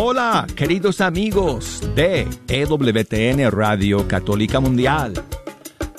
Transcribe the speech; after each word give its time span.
Hola, 0.00 0.46
queridos 0.54 1.00
amigos 1.00 1.82
de 1.96 2.28
EWTN 2.46 3.50
Radio 3.50 4.06
Católica 4.06 4.60
Mundial. 4.60 5.12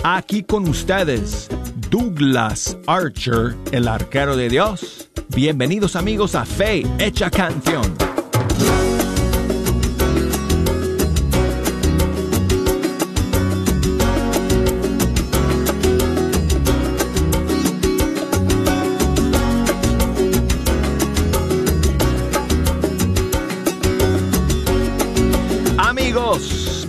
Aquí 0.06 0.42
con 0.44 0.70
ustedes, 0.70 1.50
Douglas 1.90 2.78
Archer, 2.88 3.58
el 3.74 3.90
arquero 3.90 4.38
de 4.38 4.48
Dios. 4.48 5.10
Bienvenidos 5.36 5.98
amigos 5.98 6.34
a 6.36 6.46
Fe 6.46 6.86
Hecha 6.98 7.30
Canción. 7.30 7.99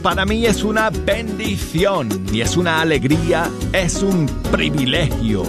Para 0.03 0.25
mí 0.25 0.47
es 0.47 0.65
una 0.65 0.91
bendición 0.91 2.09
y 2.33 2.41
es 2.41 2.57
una 2.57 2.81
alegría, 2.81 3.51
es 3.73 4.03
un 4.03 4.27
privilegio 4.51 5.45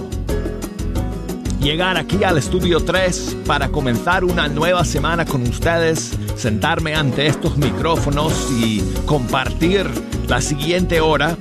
llegar 1.62 1.98
aquí 1.98 2.24
al 2.24 2.38
estudio 2.40 2.80
3 2.80 3.38
para 3.46 3.70
comenzar 3.70 4.24
una 4.24 4.48
nueva 4.48 4.84
semana 4.84 5.26
con 5.26 5.44
ustedes, 5.44 6.12
sentarme 6.36 6.96
ante 6.96 7.28
estos 7.28 7.56
micrófonos 7.58 8.50
y 8.52 8.82
compartir 9.06 9.86
la 10.28 10.42
siguiente 10.42 11.02
hora 11.02 11.38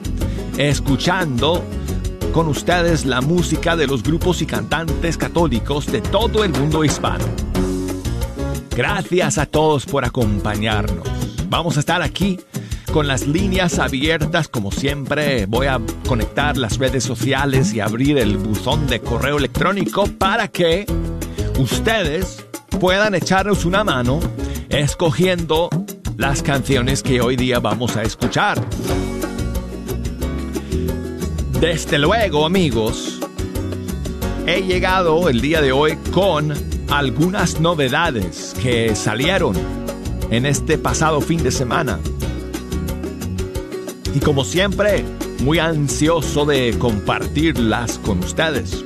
escuchando 0.59 1.65
con 2.33 2.49
ustedes 2.49 3.07
la 3.07 3.23
música 3.23 3.77
de 3.77 3.87
los 3.87 4.03
grupos 4.03 4.43
y 4.43 4.47
cantantes 4.47 5.17
católicos 5.17 5.87
de 5.87 6.03
todo 6.03 6.45
el 6.45 6.53
mundo 6.53 6.85
hispano. 6.85 7.25
Gracias 8.77 9.39
a 9.39 9.47
todos 9.47 9.87
por 9.87 10.05
acompañarnos. 10.05 11.09
Vamos 11.49 11.77
a 11.77 11.81
estar 11.81 12.03
aquí 12.03 12.39
con 12.93 13.07
las 13.07 13.27
líneas 13.27 13.79
abiertas, 13.79 14.49
como 14.49 14.73
siempre, 14.73 15.47
voy 15.47 15.67
a 15.67 15.81
conectar 16.09 16.57
las 16.57 16.79
redes 16.79 17.05
sociales 17.05 17.73
y 17.73 17.81
abrir 17.81 18.19
el 18.19 18.37
buzón 18.37 18.87
de 18.87 19.01
correo 19.01 19.39
electrónico 19.39 20.07
para 20.19 20.49
que 20.49 20.87
ustedes 21.59 22.45
puedan 22.81 23.15
echarnos 23.15 23.65
una 23.65 23.85
mano 23.85 24.21
escogiendo 24.69 25.69
las 26.17 26.43
canciones 26.43 27.03
que 27.03 27.21
hoy 27.21 27.37
día 27.37 27.61
vamos 27.61 27.97
a 27.97 28.03
escuchar. 28.03 28.61
Desde 31.61 31.99
luego, 31.99 32.47
amigos, 32.47 33.21
he 34.47 34.63
llegado 34.63 35.29
el 35.29 35.41
día 35.41 35.61
de 35.61 35.73
hoy 35.73 35.97
con 36.13 36.53
algunas 36.89 37.61
novedades 37.61 38.55
que 38.61 38.97
salieron 38.97 39.55
en 40.31 40.47
este 40.47 40.77
pasado 40.79 41.21
fin 41.21 41.43
de 41.43 41.51
semana 41.51 41.99
y 44.15 44.21
como 44.21 44.45
siempre, 44.45 45.05
muy 45.41 45.59
ansioso 45.59 46.45
de 46.45 46.77
compartirlas 46.79 47.99
con 47.99 48.19
ustedes. 48.21 48.85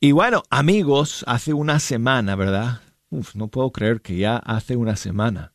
Y 0.00 0.10
bueno, 0.10 0.42
amigos, 0.50 1.24
hace 1.28 1.52
una 1.52 1.78
semana, 1.78 2.34
¿verdad? 2.34 2.80
No 3.34 3.46
puedo 3.46 3.70
creer 3.70 4.00
que 4.00 4.16
ya 4.16 4.38
hace 4.38 4.74
una 4.74 4.96
semana 4.96 5.51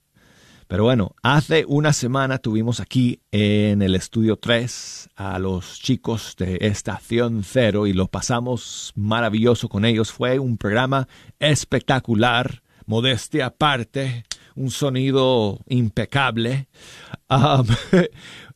pero 0.68 0.84
bueno, 0.84 1.16
hace 1.24 1.64
una 1.66 1.94
semana 1.94 2.40
tuvimos 2.40 2.82
aquí 2.82 3.22
en 3.32 3.82
el 3.82 3.96
estudio 3.96 4.36
3 4.36 5.12
a 5.16 5.40
los 5.40 5.80
chicos 5.80 6.36
de 6.38 6.58
Estación 6.60 7.44
Cero 7.46 7.88
y 7.88 7.94
lo 7.94 8.08
pasamos 8.08 8.92
maravilloso 8.96 9.70
con 9.70 9.86
ellos. 9.86 10.12
Fue 10.12 10.40
un 10.40 10.58
programa 10.58 11.08
espectacular, 11.40 12.64
modestia 12.86 13.46
aparte, 13.46 14.26
un 14.56 14.70
sonido 14.70 15.60
impecable. 15.68 16.68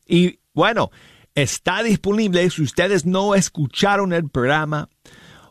Y 0.04 0.40
bueno, 0.52 0.90
está 1.34 1.82
disponible 1.82 2.50
si 2.50 2.60
ustedes 2.60 3.06
no 3.06 3.34
escucharon 3.34 4.12
el 4.12 4.28
programa 4.28 4.90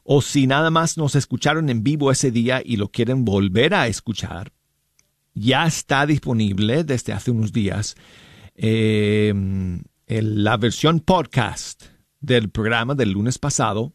o 0.03 0.21
si 0.21 0.45
nada 0.45 0.69
más 0.69 0.97
nos 0.97 1.15
escucharon 1.15 1.69
en 1.69 1.81
vivo 1.81 2.11
ese 2.11 2.29
día 2.29 2.61
y 2.63 2.75
lo 2.75 2.89
quieren 2.89 3.25
volver 3.25 3.73
a 3.73 3.87
escuchar 3.87 4.51
ya 5.33 5.65
está 5.65 6.05
disponible 6.05 6.83
desde 6.83 7.13
hace 7.13 7.31
unos 7.31 7.51
días 7.51 7.95
eh, 8.55 9.33
la 10.07 10.57
versión 10.57 10.99
podcast 10.99 11.83
del 12.19 12.49
programa 12.49 12.95
del 12.95 13.11
lunes 13.11 13.39
pasado 13.39 13.93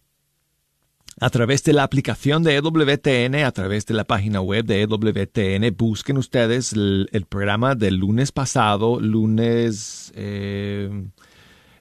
a 1.19 1.31
través 1.31 1.65
de 1.65 1.73
la 1.73 1.83
aplicación 1.83 2.43
de 2.43 2.57
EWTN, 2.57 3.37
a 3.37 3.53
través 3.53 3.87
de 3.87 3.95
la 3.95 4.05
página 4.05 4.41
web 4.41 4.67
de 4.67 4.83
EWTN. 4.83 5.75
Busquen 5.77 6.19
ustedes 6.19 6.75
el, 6.75 7.27
programa 7.29 7.75
del 7.75 7.97
lunes 7.97 8.33
pasado, 8.33 9.01
lunes 9.01 10.13
9 10.15 10.23
eh, 10.23 11.03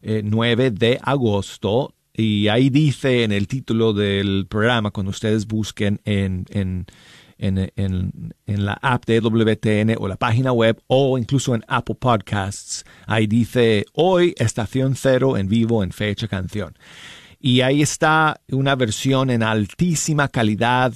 eh, 0.02 0.72
de 0.72 1.00
agosto. 1.02 1.94
Y 2.14 2.48
ahí 2.48 2.70
dice 2.70 3.24
en 3.24 3.34
el 3.34 3.48
título 3.48 3.92
del 3.92 4.48
programa, 4.48 4.92
cuando 4.92 5.10
ustedes 5.10 5.48
busquen 5.48 6.00
en, 6.06 6.46
en 6.52 6.86
en, 7.38 8.34
la 8.46 8.74
app 8.82 9.06
de 9.06 9.20
WTN 9.20 9.96
o 9.98 10.08
la 10.08 10.16
página 10.16 10.52
web 10.52 10.82
o 10.88 11.18
incluso 11.18 11.56
en 11.56 11.64
Apple 11.68 11.96
Podcasts. 11.96 12.84
Ahí 13.06 13.28
dice 13.28 13.86
hoy 13.94 14.34
Estación 14.38 14.96
Cero 14.96 15.38
en 15.38 15.48
vivo 15.48 15.84
en 15.84 15.92
fecha 15.92 16.28
canción. 16.28 16.78
Y 17.40 17.62
ahí 17.62 17.82
está 17.82 18.42
una 18.50 18.76
versión 18.76 19.30
en 19.30 19.44
altísima 19.44 20.30
calidad, 20.30 20.94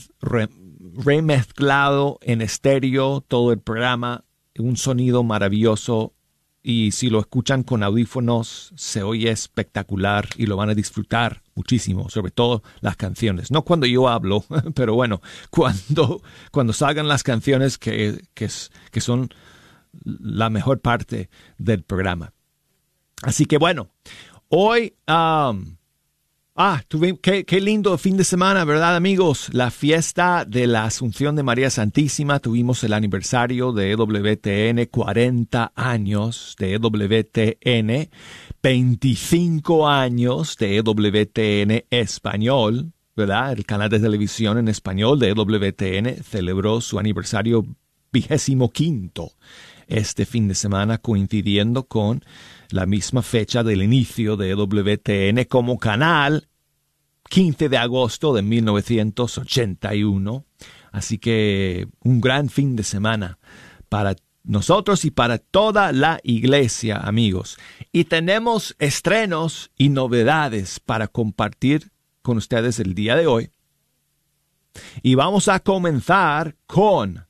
remezclado 0.95 2.17
en 2.22 2.41
estéreo 2.41 3.21
todo 3.21 3.51
el 3.51 3.59
programa, 3.59 4.25
un 4.57 4.77
sonido 4.77 5.23
maravilloso 5.23 6.13
y 6.61 6.91
si 6.91 7.09
lo 7.09 7.19
escuchan 7.19 7.63
con 7.63 7.83
audífonos 7.83 8.73
se 8.75 9.01
oye 9.01 9.31
espectacular 9.31 10.27
y 10.35 10.45
lo 10.45 10.57
van 10.57 10.69
a 10.69 10.75
disfrutar 10.75 11.41
muchísimo, 11.56 12.09
sobre 12.09 12.31
todo 12.31 12.63
las 12.81 12.95
canciones. 12.95 13.51
No 13.51 13.63
cuando 13.63 13.85
yo 13.85 14.07
hablo, 14.07 14.44
pero 14.75 14.94
bueno, 14.95 15.21
cuando, 15.50 16.21
cuando 16.51 16.73
salgan 16.73 17.07
las 17.07 17.23
canciones 17.23 17.77
que, 17.77 18.21
que, 18.33 18.50
que 18.91 19.01
son 19.01 19.29
la 20.03 20.50
mejor 20.50 20.81
parte 20.81 21.29
del 21.57 21.83
programa. 21.83 22.33
Así 23.21 23.45
que 23.45 23.57
bueno, 23.57 23.89
hoy 24.50 24.95
Ah, 26.61 26.83
qué, 27.21 27.45
qué, 27.45 27.61
lindo 27.61 27.97
fin 27.97 28.17
de 28.17 28.25
semana, 28.25 28.65
¿verdad 28.65 28.97
amigos? 28.97 29.47
La 29.53 29.71
fiesta 29.71 30.44
de 30.44 30.67
la 30.67 30.83
Asunción 30.83 31.38
de 31.38 31.41
María 31.41 31.69
Santísima, 31.69 32.39
tuvimos 32.39 32.83
el 32.83 32.91
aniversario 32.91 33.71
de 33.71 33.91
EWTN, 33.91 34.85
40 34.91 35.71
años 35.73 36.57
de 36.59 36.73
EWTN, 36.73 38.09
25 38.61 39.88
años 39.88 40.57
de 40.57 40.75
EWTN 40.75 41.85
español, 41.91 42.91
¿verdad? 43.15 43.53
El 43.53 43.65
canal 43.65 43.89
de 43.89 44.01
televisión 44.01 44.57
en 44.57 44.67
español 44.67 45.17
de 45.17 45.29
EWTN 45.29 46.21
celebró 46.25 46.81
su 46.81 47.00
aniversario 47.00 47.65
vigésimo 48.12 48.69
quinto 48.69 49.31
este 49.88 50.25
fin 50.25 50.50
de 50.50 50.55
semana 50.55 50.97
coincidiendo 50.97 51.85
con 51.85 52.23
la 52.69 52.85
misma 52.85 53.21
fecha 53.21 53.63
del 53.63 53.81
inicio 53.81 54.35
de 54.35 54.50
EWTN 54.50 55.45
como 55.45 55.79
canal 55.79 56.49
15 57.29 57.69
de 57.69 57.77
agosto 57.77 58.33
de 58.33 58.41
1981. 58.41 60.45
Así 60.91 61.17
que 61.17 61.87
un 62.03 62.19
gran 62.19 62.49
fin 62.49 62.75
de 62.75 62.83
semana 62.83 63.39
para 63.87 64.15
nosotros 64.43 65.05
y 65.05 65.11
para 65.11 65.37
toda 65.37 65.91
la 65.91 66.19
iglesia, 66.23 66.97
amigos. 66.97 67.57
Y 67.91 68.05
tenemos 68.05 68.75
estrenos 68.79 69.71
y 69.77 69.89
novedades 69.89 70.79
para 70.79 71.07
compartir 71.07 71.91
con 72.21 72.37
ustedes 72.37 72.79
el 72.79 72.95
día 72.95 73.15
de 73.15 73.27
hoy. 73.27 73.51
Y 75.01 75.15
vamos 75.15 75.47
a 75.47 75.59
comenzar 75.59 76.55
con 76.65 77.25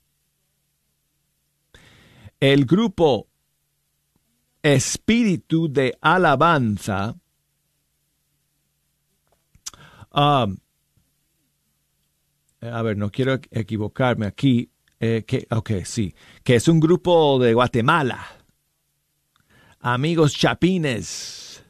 el 2.39 2.65
grupo 2.65 3.27
Espíritu 4.61 5.71
de 5.71 5.97
Alabanza. 6.01 7.15
Um, 10.13 10.57
a 12.61 12.81
ver, 12.81 12.97
no 12.97 13.11
quiero 13.11 13.39
equivocarme 13.51 14.25
aquí. 14.25 14.69
Eh, 14.99 15.23
que, 15.25 15.47
ok, 15.49 15.71
sí, 15.85 16.13
que 16.43 16.55
es 16.55 16.67
un 16.67 16.79
grupo 16.79 17.39
de 17.39 17.53
Guatemala. 17.53 18.19
Amigos 19.79 20.33
chapines. 20.33 21.63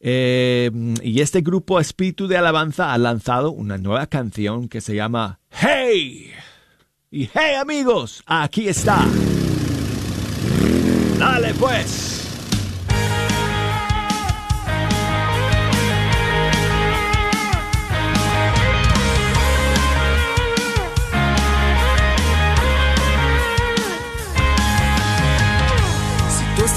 Eh, 0.00 0.70
y 1.02 1.20
este 1.20 1.40
grupo 1.40 1.80
Espíritu 1.80 2.26
de 2.26 2.36
Alabanza 2.36 2.92
ha 2.92 2.98
lanzado 2.98 3.52
una 3.52 3.78
nueva 3.78 4.06
canción 4.08 4.68
que 4.68 4.80
se 4.80 4.94
llama 4.94 5.40
Hey. 5.50 6.32
Y 7.10 7.30
hey 7.32 7.54
amigos, 7.58 8.22
aquí 8.26 8.68
está. 8.68 9.06
Dale 11.18 11.54
pues. 11.54 12.23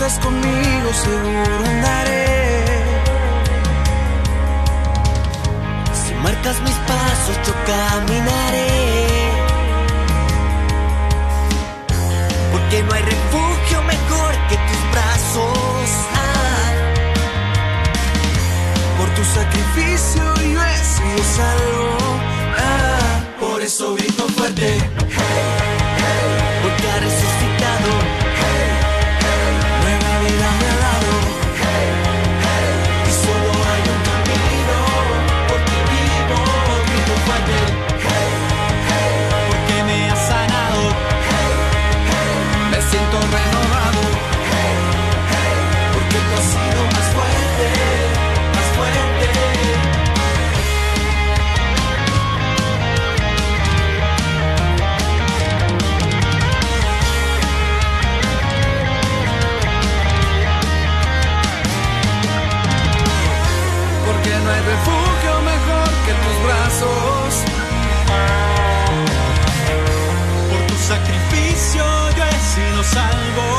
Estás 0.08 0.24
conmigo, 0.24 0.94
seguro 0.94 1.66
andaré. 1.66 2.26
Si 5.94 6.14
marcas 6.24 6.62
mis 6.62 6.76
pasos, 6.92 7.38
yo 7.46 7.54
caminaré. 7.66 8.68
Porque 12.52 12.84
no 12.84 12.94
hay 12.94 13.04
refugio 13.04 13.84
mejor 13.84 14.32
que 14.50 14.56
tus 14.68 14.92
brazos. 14.94 15.90
Ah. 16.16 16.72
Por 18.98 19.10
tu 19.10 19.24
sacrificio 19.24 20.24
yo 20.54 20.60
he 20.64 20.78
sido 20.94 21.24
salvo. 21.36 21.98
Ah. 22.58 23.20
Por 23.40 23.62
eso 23.62 23.96
grito 23.96 24.28
fuerte. 24.30 25.77
Salvo. 72.88 73.57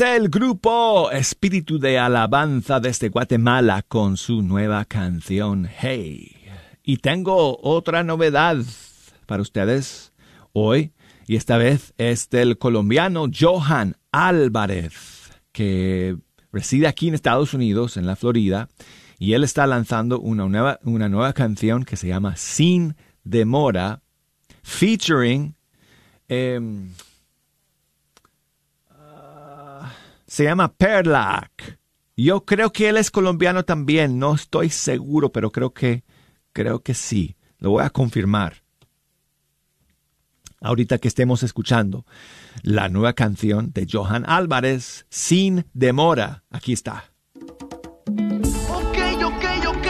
El 0.00 0.30
grupo 0.30 1.10
Espíritu 1.10 1.78
de 1.78 1.98
Alabanza 1.98 2.80
desde 2.80 3.10
Guatemala 3.10 3.82
con 3.82 4.16
su 4.16 4.40
nueva 4.40 4.86
canción 4.86 5.68
Hey. 5.78 6.36
Y 6.82 6.96
tengo 6.98 7.58
otra 7.62 8.02
novedad 8.02 8.56
para 9.26 9.42
ustedes 9.42 10.14
hoy, 10.54 10.92
y 11.26 11.36
esta 11.36 11.58
vez 11.58 11.92
es 11.98 12.30
del 12.30 12.56
colombiano 12.56 13.26
Johan 13.30 13.96
Álvarez, 14.10 15.32
que 15.52 16.16
reside 16.50 16.86
aquí 16.86 17.08
en 17.08 17.14
Estados 17.14 17.52
Unidos, 17.52 17.98
en 17.98 18.06
la 18.06 18.16
Florida, 18.16 18.70
y 19.18 19.34
él 19.34 19.44
está 19.44 19.66
lanzando 19.66 20.18
una 20.18 20.46
nueva, 20.46 20.80
una 20.82 21.10
nueva 21.10 21.34
canción 21.34 21.84
que 21.84 21.96
se 21.96 22.08
llama 22.08 22.36
Sin 22.36 22.96
Demora, 23.22 24.00
featuring... 24.62 25.56
em, 26.26 26.88
se 30.30 30.44
llama 30.44 30.72
Perlac. 30.72 31.80
Yo 32.16 32.44
creo 32.44 32.70
que 32.70 32.88
él 32.88 32.98
es 32.98 33.10
colombiano 33.10 33.64
también, 33.64 34.20
no 34.20 34.36
estoy 34.36 34.70
seguro, 34.70 35.32
pero 35.32 35.50
creo 35.50 35.74
que 35.74 36.04
creo 36.52 36.84
que 36.84 36.94
sí. 36.94 37.34
Lo 37.58 37.70
voy 37.70 37.82
a 37.82 37.90
confirmar. 37.90 38.62
Ahorita 40.60 40.98
que 40.98 41.08
estemos 41.08 41.42
escuchando 41.42 42.06
la 42.62 42.88
nueva 42.88 43.14
canción 43.14 43.72
de 43.72 43.88
Johan 43.90 44.24
Álvarez, 44.24 45.04
Sin 45.08 45.66
Demora. 45.74 46.44
Aquí 46.50 46.74
está. 46.74 47.10
Ok, 48.68 48.98
ok, 49.24 49.44
ok. 49.66 49.86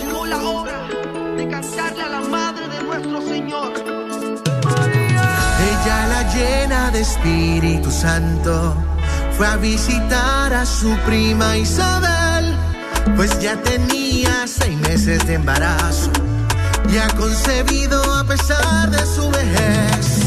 Llegó 0.00 0.26
la 0.26 0.42
hora 0.42 0.88
de 1.36 1.48
cantarle 1.48 2.02
a 2.02 2.08
la 2.08 2.20
madre 2.22 2.66
de 2.66 2.82
nuestro 2.82 3.22
Señor. 3.22 3.72
Ella 5.62 6.06
la 6.08 6.34
llena 6.34 6.90
de 6.90 7.00
Espíritu 7.02 7.90
Santo 7.92 8.99
fue 9.40 9.48
a 9.48 9.56
visitar 9.56 10.52
a 10.52 10.66
su 10.66 10.94
prima 11.06 11.56
Isabel, 11.56 12.54
pues 13.16 13.40
ya 13.40 13.56
tenía 13.62 14.46
seis 14.46 14.78
meses 14.80 15.26
de 15.26 15.32
embarazo 15.32 16.10
y 16.92 16.98
ha 16.98 17.08
concebido 17.16 18.02
a 18.16 18.24
pesar 18.24 18.90
de 18.90 18.98
su 19.06 19.30
vejez. 19.30 20.19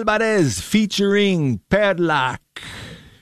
Álvarez 0.00 0.62
featuring 0.62 1.58
Perlac. 1.68 2.40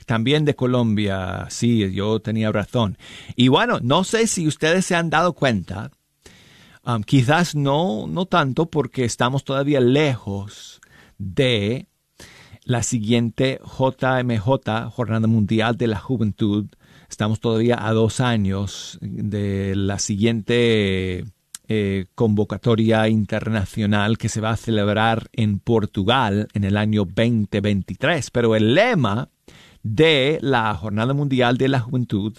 También 0.06 0.44
de 0.44 0.54
Colombia. 0.54 1.46
Sí, 1.50 1.92
yo 1.92 2.20
tenía 2.20 2.52
razón. 2.52 2.96
Y 3.34 3.48
bueno, 3.48 3.80
no 3.82 4.04
sé 4.04 4.28
si 4.28 4.46
ustedes 4.46 4.86
se 4.86 4.94
han 4.94 5.10
dado 5.10 5.32
cuenta. 5.32 5.90
um, 6.84 7.02
quizás 7.02 7.56
no, 7.56 8.06
no 8.06 8.26
tanto 8.26 8.66
porque 8.66 9.04
estamos 9.04 9.42
todavía 9.42 9.80
lejos 9.80 10.80
de 11.18 11.88
la 12.62 12.84
siguiente 12.84 13.60
JMJ, 13.64 14.88
Jornada 14.92 15.26
Mundial 15.26 15.76
de 15.76 15.88
la 15.88 15.98
Juventud. 15.98 16.66
Estamos 17.10 17.40
todavía 17.40 17.84
a 17.84 17.92
dos 17.92 18.20
años 18.20 18.98
de 19.00 19.74
la 19.74 19.98
siguiente 19.98 21.24
eh, 21.68 22.06
convocatoria 22.14 23.08
internacional 23.08 24.16
que 24.18 24.28
se 24.30 24.40
va 24.40 24.50
a 24.50 24.56
celebrar 24.56 25.28
en 25.32 25.58
Portugal 25.58 26.48
en 26.54 26.64
el 26.64 26.76
año 26.76 27.04
2023. 27.04 28.30
Pero 28.30 28.56
el 28.56 28.74
lema 28.74 29.28
de 29.82 30.38
la 30.40 30.74
Jornada 30.74 31.12
Mundial 31.14 31.56
de 31.58 31.68
la 31.68 31.80
Juventud, 31.80 32.36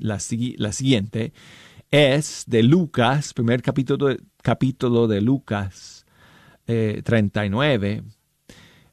la, 0.00 0.16
sigui- 0.16 0.56
la 0.58 0.72
siguiente, 0.72 1.32
es 1.90 2.44
de 2.46 2.62
Lucas, 2.62 3.32
primer 3.34 3.62
capítulo, 3.62 4.16
capítulo 4.42 5.06
de 5.08 5.20
Lucas 5.20 6.06
eh, 6.66 7.02
39, 7.04 8.02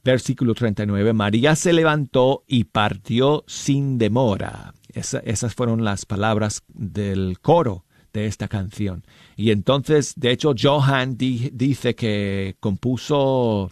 versículo 0.03 0.53
39, 0.53 1.13
María 1.13 1.55
se 1.55 1.73
levantó 1.73 2.43
y 2.47 2.65
partió 2.65 3.43
sin 3.47 3.97
demora. 3.97 4.73
Esa- 4.93 5.19
esas 5.19 5.55
fueron 5.55 5.83
las 5.83 6.05
palabras 6.05 6.63
del 6.67 7.39
coro 7.41 7.85
de 8.13 8.27
esta 8.27 8.47
canción. 8.47 9.03
Y 9.35 9.51
entonces, 9.51 10.13
de 10.15 10.31
hecho, 10.31 10.53
Johan 10.59 11.17
di- 11.17 11.49
dice 11.53 11.95
que 11.95 12.55
compuso 12.59 13.71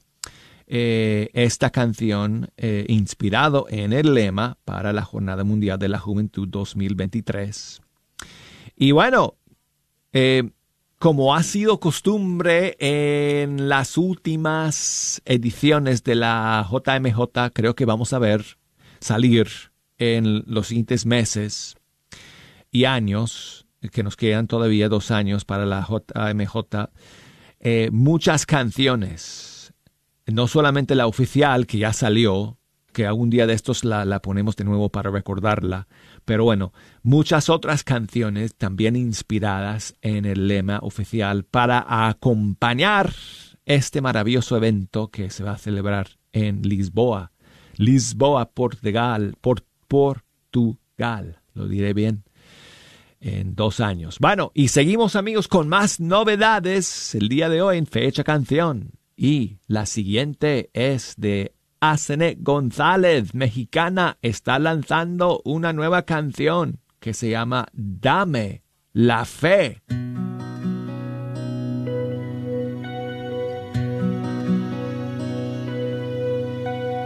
eh, 0.68 1.30
esta 1.34 1.70
canción 1.70 2.50
eh, 2.58 2.86
inspirado 2.90 3.68
en 3.70 3.94
el 3.94 4.14
lema 4.14 4.58
para 4.66 4.92
la 4.94 5.04
Jornada 5.04 5.44
Mundial 5.44 5.80
de 5.80 5.90
la 5.90 6.00
Juventud 6.00 6.48
2023. 6.48 7.82
Y 8.76 8.92
bueno, 8.92 9.36
eh, 10.12 10.50
como 11.00 11.36
ha 11.36 11.44
sido 11.44 11.80
costumbre 11.80 12.76
en 12.80 13.68
las 13.70 13.98
últimas 13.98 15.22
ediciones 15.26 16.04
de 16.04 16.16
la 16.16 16.68
JMJ, 16.70 17.52
creo 17.54 17.76
que 17.76 17.86
vamos 17.86 18.14
a 18.14 18.20
ver 18.20 18.58
salir 19.00 19.48
en 19.98 20.44
los 20.48 20.68
siguientes 20.68 21.06
meses 21.06 21.76
y 22.72 22.86
años, 22.86 23.63
que 23.92 24.04
nos 24.04 24.16
quedan 24.16 24.48
todavía 24.48 24.90
dos 24.90 25.12
años 25.12 25.46
para 25.46 25.66
la 25.66 25.86
JMJ, 25.88 26.90
eh, 27.60 27.90
muchas 27.92 28.46
canciones, 28.46 29.74
no 30.26 30.48
solamente 30.48 30.96
la 30.96 31.08
oficial 31.08 31.66
que 31.66 31.78
ya 31.78 31.94
salió, 31.94 32.58
que 32.92 33.08
algún 33.08 33.30
día 33.30 33.48
de 33.48 33.54
estos 33.54 33.84
la, 33.84 34.06
la 34.06 34.22
ponemos 34.22 34.56
de 34.56 34.64
nuevo 34.64 34.90
para 34.90 35.10
recordarla, 35.10 35.88
pero 36.26 36.44
bueno, 36.44 36.74
muchas 37.02 37.50
otras 37.50 37.84
canciones 37.84 38.56
también 38.56 38.96
inspiradas 38.96 39.96
en 40.02 40.26
el 40.26 40.48
lema 40.48 40.80
oficial 40.82 41.44
para 41.44 42.08
acompañar 42.08 43.14
este 43.66 44.02
maravilloso 44.02 44.56
evento 44.58 45.10
que 45.10 45.30
se 45.30 45.44
va 45.44 45.54
a 45.54 45.58
celebrar 45.58 46.08
en 46.32 46.62
Lisboa. 46.62 47.32
Lisboa, 47.76 48.52
Portugal, 48.52 49.36
por, 49.42 49.64
Portugal, 49.88 51.40
lo 51.54 51.68
diré 51.68 51.94
bien, 51.94 52.24
en 53.24 53.56
dos 53.56 53.80
años. 53.80 54.18
Bueno, 54.20 54.52
y 54.54 54.68
seguimos 54.68 55.16
amigos 55.16 55.48
con 55.48 55.70
más 55.70 56.00
novedades 56.00 57.16
el 57.16 57.30
día 57.30 57.50
de 57.50 57.62
hoy 57.62 57.78
en 57.78 57.88
Fecha 57.88 58.24
Canción. 58.24 58.92
Y 59.16 59.60
la 59.68 59.86
siguiente 59.86 60.70
es 60.74 61.16
de 61.18 61.56
Asene 61.80 62.38
González, 62.40 63.34
mexicana, 63.34 64.18
está 64.22 64.60
lanzando 64.60 65.42
una 65.46 65.74
nueva 65.74 66.04
canción 66.04 66.80
que 67.00 67.14
se 67.14 67.30
llama 67.30 67.68
Dame 67.74 68.64
la 68.92 69.26
fe. 69.26 69.82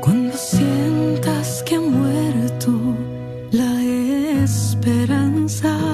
Cuando 0.02 0.38
sientas 0.38 1.64
que 1.64 1.76
ha 1.76 1.82
muerto 1.82 2.72
la 3.52 3.82
esperanza 4.44 5.87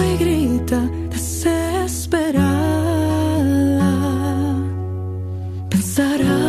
hoy 0.00 0.16
grita 0.16 0.80
desesperada, 1.10 2.40
pensarás 5.68 6.39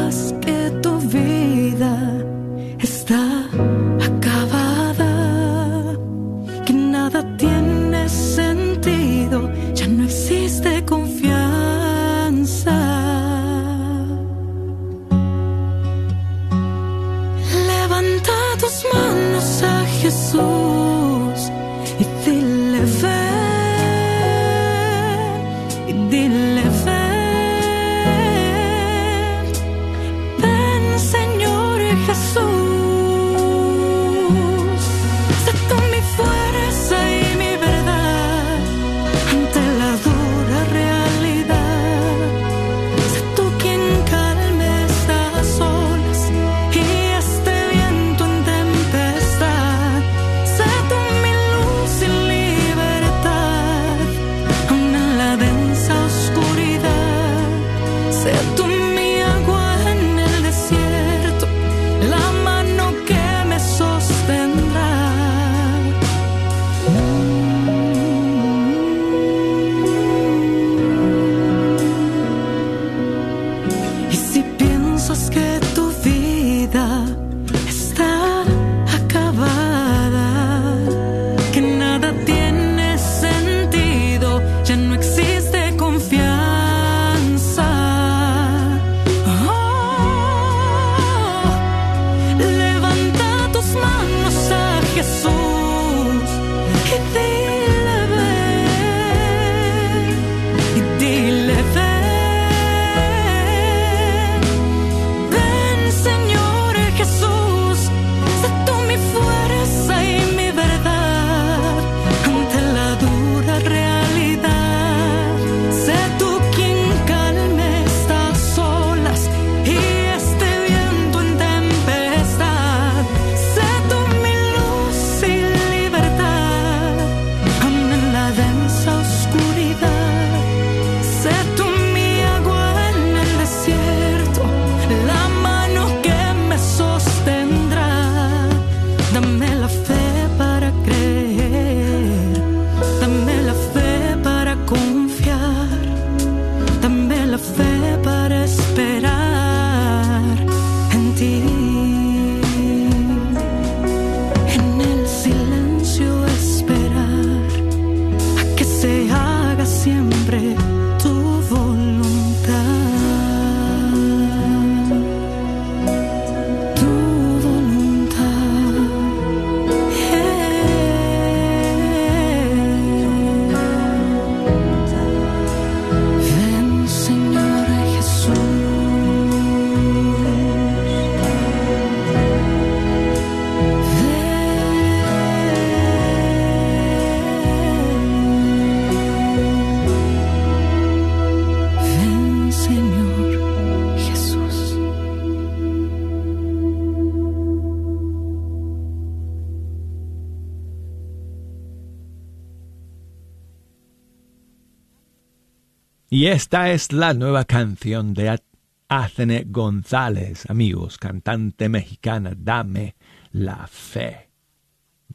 esta 206.31 206.71
es 206.71 206.93
la 206.93 207.13
nueva 207.13 207.43
canción 207.43 208.13
de 208.13 208.41
Athene 208.87 209.43
González, 209.49 210.49
amigos, 210.49 210.97
cantante 210.97 211.67
mexicana, 211.67 212.31
Dame 212.37 212.95
la 213.33 213.67
fe. 213.67 214.29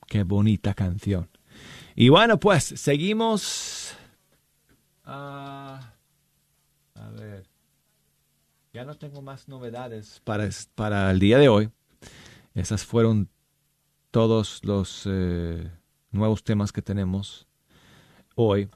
Qué 0.06 0.24
bonita 0.24 0.74
canción. 0.74 1.30
Y 1.94 2.10
bueno, 2.10 2.38
pues 2.38 2.64
seguimos. 2.64 3.96
Ah, 5.04 5.94
a 6.94 7.10
ver. 7.12 7.48
Ya 8.74 8.84
no 8.84 8.94
tengo 8.96 9.22
más 9.22 9.48
novedades 9.48 10.20
para, 10.22 10.46
para 10.74 11.10
el 11.10 11.18
día 11.18 11.38
de 11.38 11.48
hoy. 11.48 11.70
Esas 12.52 12.84
fueron 12.84 13.30
todos 14.10 14.62
los 14.64 15.04
eh, 15.06 15.70
nuevos 16.10 16.44
temas 16.44 16.72
que 16.72 16.82
tenemos 16.82 17.48
hoy. 18.34 18.68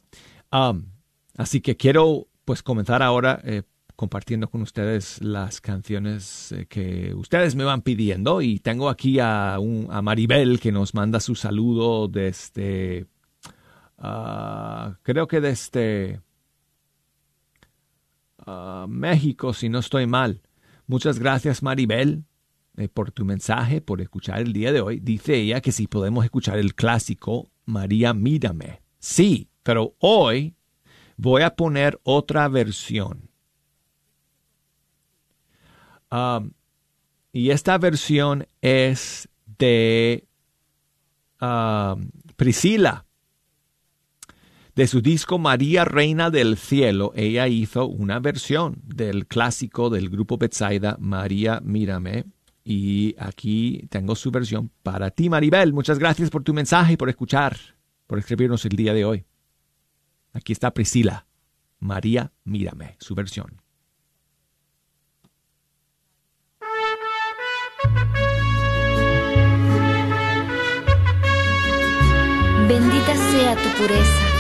así 1.37 1.61
que 1.61 1.77
quiero 1.77 2.30
pues 2.51 2.65
comenzar 2.65 3.01
ahora 3.01 3.41
eh, 3.45 3.63
compartiendo 3.95 4.51
con 4.51 4.63
ustedes 4.63 5.23
las 5.23 5.61
canciones 5.61 6.51
eh, 6.51 6.67
que 6.67 7.15
ustedes 7.15 7.55
me 7.55 7.63
van 7.63 7.83
pidiendo. 7.83 8.43
Y 8.43 8.59
tengo 8.59 8.89
aquí 8.89 9.21
a, 9.21 9.55
a 9.55 10.03
Maribel 10.03 10.59
que 10.59 10.73
nos 10.73 10.93
manda 10.93 11.21
su 11.21 11.37
saludo 11.37 12.09
desde 12.09 13.07
ah, 13.99 14.97
creo 15.03 15.29
que 15.29 15.41
desde 15.41 16.23
uh, 18.49 18.89
México 18.89 19.55
si 19.55 19.69
no 19.69 19.79
estoy 19.79 20.09
mal. 20.09 20.43
Muchas 20.89 21.21
gracias 21.21 21.63
Maribel 21.63 22.25
eh, 22.77 22.89
por 22.89 23.13
tu 23.13 23.25
mensaje 23.25 23.81
por 23.81 24.01
escuchar 24.01 24.41
el 24.41 24.53
día 24.53 24.73
de 24.73 24.81
hoy. 24.81 24.99
Dice 24.99 25.37
ella 25.37 25.61
que 25.61 25.71
si 25.71 25.87
podemos 25.87 26.25
escuchar 26.25 26.59
el 26.59 26.75
clásico 26.75 27.53
María 27.65 28.13
mírame. 28.13 28.83
Sí 28.99 29.51
pero 29.63 29.95
hoy 30.01 30.57
voy 31.21 31.43
a 31.43 31.55
poner 31.55 32.01
otra 32.05 32.49
versión 32.49 33.31
Um, 36.11 36.53
y 37.33 37.51
esta 37.51 37.79
versión 37.79 38.47
es 38.61 39.29
de 39.59 40.27
um, 41.41 42.11
Priscila. 42.37 43.07
De 44.75 44.87
su 44.87 45.01
disco 45.01 45.39
María 45.39 45.85
Reina 45.85 46.31
del 46.31 46.57
Cielo, 46.57 47.13
ella 47.15 47.49
hizo 47.49 47.87
una 47.87 48.19
versión 48.19 48.81
del 48.85 49.27
clásico 49.27 49.91
del 49.91 50.09
grupo 50.09 50.39
Betsaida, 50.39 50.97
María 51.01 51.61
Mírame. 51.63 52.25
Y 52.65 53.15
aquí 53.19 53.87
tengo 53.91 54.15
su 54.15 54.31
versión 54.31 54.71
para 54.83 55.11
ti, 55.11 55.29
Maribel. 55.29 55.73
Muchas 55.73 55.99
gracias 55.99 56.31
por 56.31 56.45
tu 56.45 56.55
mensaje 56.55 56.95
y 56.95 56.97
por 56.97 57.09
escuchar, 57.09 57.57
por 58.07 58.19
escribirnos 58.19 58.65
el 58.65 58.77
día 58.77 58.95
de 58.95 59.05
hoy. 59.05 59.25
Aquí 60.33 60.53
está 60.53 60.73
Priscila, 60.73 61.27
María 61.81 62.33
Mírame, 62.45 62.97
su 63.01 63.15
versión. 63.15 63.61
Bendita 72.69 73.17
sea 73.17 73.57
tu 73.57 73.69
pureza 73.83 74.31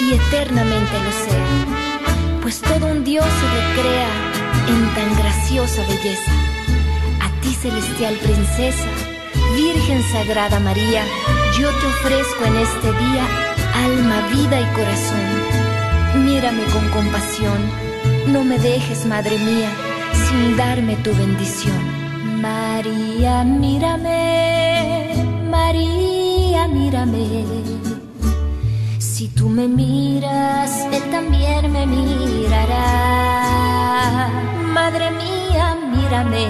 y 0.00 0.12
eternamente 0.12 0.92
lo 1.02 1.12
sea, 1.12 2.40
pues 2.42 2.60
todo 2.60 2.86
un 2.86 3.02
Dios 3.02 3.24
se 3.24 3.74
recrea 3.74 4.08
en 4.68 4.94
tan 4.94 5.16
graciosa 5.16 5.86
belleza. 5.86 6.32
A 7.22 7.40
ti 7.40 7.54
celestial 7.54 8.16
princesa, 8.18 8.88
Virgen 9.56 10.02
Sagrada 10.12 10.60
María, 10.60 11.04
yo 11.58 11.70
te 11.70 11.86
ofrezco 11.86 12.44
en 12.44 12.56
este 12.56 12.92
día 12.92 13.51
alma, 13.74 14.28
vida 14.32 14.60
y 14.60 14.66
corazón. 14.76 16.24
Mírame 16.24 16.64
con 16.72 16.88
compasión, 16.90 17.60
no 18.28 18.44
me 18.44 18.58
dejes, 18.58 19.06
Madre 19.06 19.38
mía, 19.38 19.70
sin 20.26 20.56
darme 20.56 20.96
tu 20.96 21.10
bendición. 21.14 21.80
María, 22.40 23.44
mírame, 23.44 25.14
María 25.50 26.12
mírame. 26.68 27.44
Si 28.98 29.28
tú 29.28 29.48
me 29.48 29.68
miras, 29.68 30.70
Él 30.92 31.02
también 31.10 31.72
me 31.72 31.86
mirará. 31.86 32.88
Madre 34.72 35.10
mía, 35.12 35.76
mírame, 35.94 36.44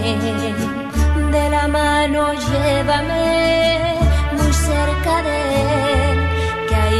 de 1.32 1.50
la 1.50 1.68
mano 1.68 2.32
llévame 2.32 3.96
muy 4.36 4.52
cerca 4.52 5.22
de 5.22 5.36
Él, 5.62 5.81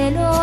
cielo 0.00 0.39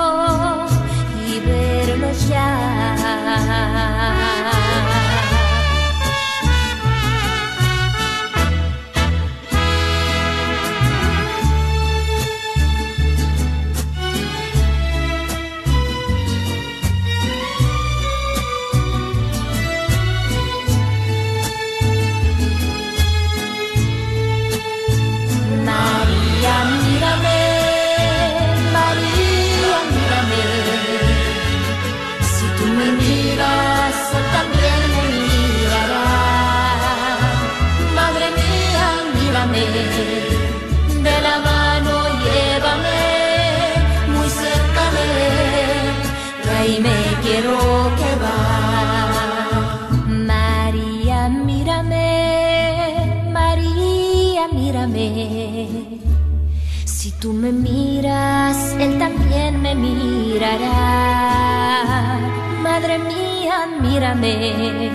Madre 62.62 62.98
mía, 63.00 63.67
mírame, 63.82 64.91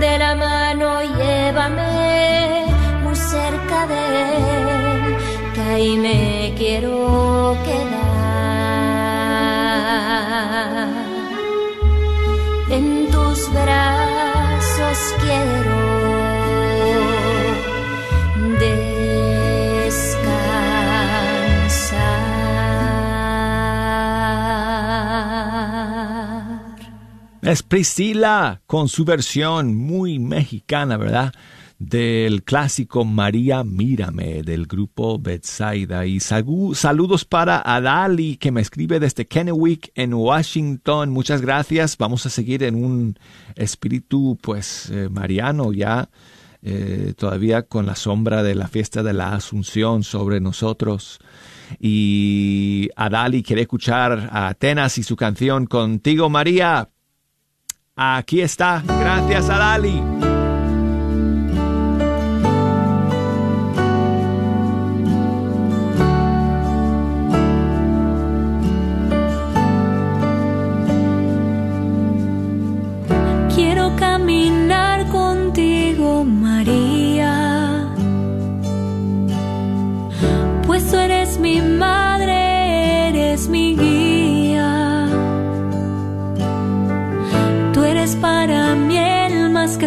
de 0.00 0.18
la 0.18 0.34
mano 0.34 1.02
llévame 1.02 2.66
muy 3.02 3.16
cerca 3.16 3.86
de 3.86 4.02
él, 4.28 5.16
que 5.54 5.60
ahí 5.60 5.96
me 5.96 6.54
quiero 6.56 7.56
quedar. 7.64 8.06
En 12.70 13.10
tus 13.10 13.52
brazos 13.52 14.98
quiero 15.22 15.95
Es 27.46 27.62
Priscila 27.62 28.60
con 28.66 28.88
su 28.88 29.04
versión 29.04 29.76
muy 29.76 30.18
mexicana, 30.18 30.96
¿verdad? 30.96 31.32
Del 31.78 32.42
clásico 32.42 33.04
María 33.04 33.62
Mírame 33.62 34.42
del 34.42 34.66
grupo 34.66 35.20
Betsaida. 35.20 36.06
Y 36.06 36.18
saludos 36.18 37.24
para 37.24 37.62
Adali 37.64 38.36
que 38.36 38.50
me 38.50 38.60
escribe 38.62 38.98
desde 38.98 39.26
Kennewick 39.26 39.92
en 39.94 40.12
Washington. 40.12 41.10
Muchas 41.10 41.40
gracias. 41.40 41.96
Vamos 41.96 42.26
a 42.26 42.30
seguir 42.30 42.64
en 42.64 42.74
un 42.84 43.16
espíritu 43.54 44.36
pues 44.42 44.90
eh, 44.90 45.08
mariano 45.08 45.72
ya. 45.72 46.08
eh, 46.62 47.14
todavía 47.16 47.62
con 47.62 47.86
la 47.86 47.94
sombra 47.94 48.42
de 48.42 48.56
la 48.56 48.66
fiesta 48.66 49.04
de 49.04 49.12
la 49.12 49.34
Asunción 49.34 50.02
sobre 50.02 50.40
nosotros. 50.40 51.20
Y 51.78 52.90
Adali 52.96 53.44
quiere 53.44 53.62
escuchar 53.62 54.30
a 54.32 54.48
Atenas 54.48 54.98
y 54.98 55.04
su 55.04 55.14
canción 55.14 55.66
Contigo 55.66 56.28
María. 56.28 56.88
Aquí 57.96 58.42
está. 58.42 58.82
Gracias, 58.86 59.48
Adali. 59.48 60.02
Quiero 60.02 60.15
más 89.66 89.78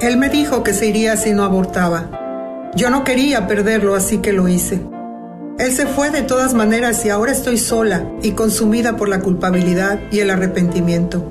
Él 0.00 0.16
me 0.16 0.30
dijo 0.30 0.62
que 0.62 0.72
se 0.72 0.86
iría 0.86 1.18
si 1.18 1.32
no 1.32 1.44
abortaba. 1.44 2.70
Yo 2.74 2.88
no 2.88 3.04
quería 3.04 3.46
perderlo, 3.46 3.94
así 3.94 4.16
que 4.18 4.32
lo 4.32 4.48
hice. 4.48 4.80
Él 5.58 5.72
se 5.72 5.86
fue 5.86 6.08
de 6.10 6.22
todas 6.22 6.54
maneras 6.54 7.04
y 7.04 7.10
ahora 7.10 7.32
estoy 7.32 7.58
sola 7.58 8.06
y 8.22 8.32
consumida 8.32 8.96
por 8.96 9.10
la 9.10 9.20
culpabilidad 9.20 10.00
y 10.10 10.20
el 10.20 10.30
arrepentimiento. 10.30 11.30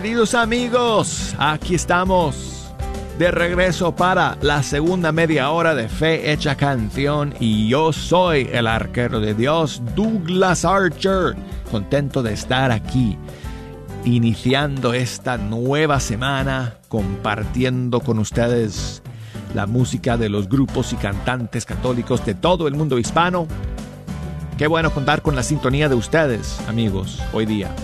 Queridos 0.00 0.34
amigos, 0.34 1.34
aquí 1.40 1.74
estamos 1.74 2.72
de 3.18 3.32
regreso 3.32 3.96
para 3.96 4.38
la 4.42 4.62
segunda 4.62 5.10
media 5.10 5.50
hora 5.50 5.74
de 5.74 5.88
Fe 5.88 6.30
Hecha 6.30 6.54
Canción 6.54 7.34
y 7.40 7.68
yo 7.68 7.92
soy 7.92 8.48
el 8.52 8.68
arquero 8.68 9.18
de 9.18 9.34
Dios, 9.34 9.82
Douglas 9.96 10.64
Archer, 10.64 11.34
contento 11.72 12.22
de 12.22 12.32
estar 12.32 12.70
aquí, 12.70 13.18
iniciando 14.04 14.94
esta 14.94 15.36
nueva 15.36 15.98
semana, 15.98 16.76
compartiendo 16.86 17.98
con 17.98 18.20
ustedes 18.20 19.02
la 19.52 19.66
música 19.66 20.16
de 20.16 20.28
los 20.28 20.48
grupos 20.48 20.92
y 20.92 20.96
cantantes 20.96 21.64
católicos 21.64 22.24
de 22.24 22.36
todo 22.36 22.68
el 22.68 22.74
mundo 22.76 23.00
hispano. 23.00 23.48
Qué 24.58 24.68
bueno 24.68 24.92
contar 24.92 25.22
con 25.22 25.34
la 25.34 25.42
sintonía 25.42 25.88
de 25.88 25.96
ustedes, 25.96 26.60
amigos, 26.68 27.20
hoy 27.32 27.46
día. 27.46 27.74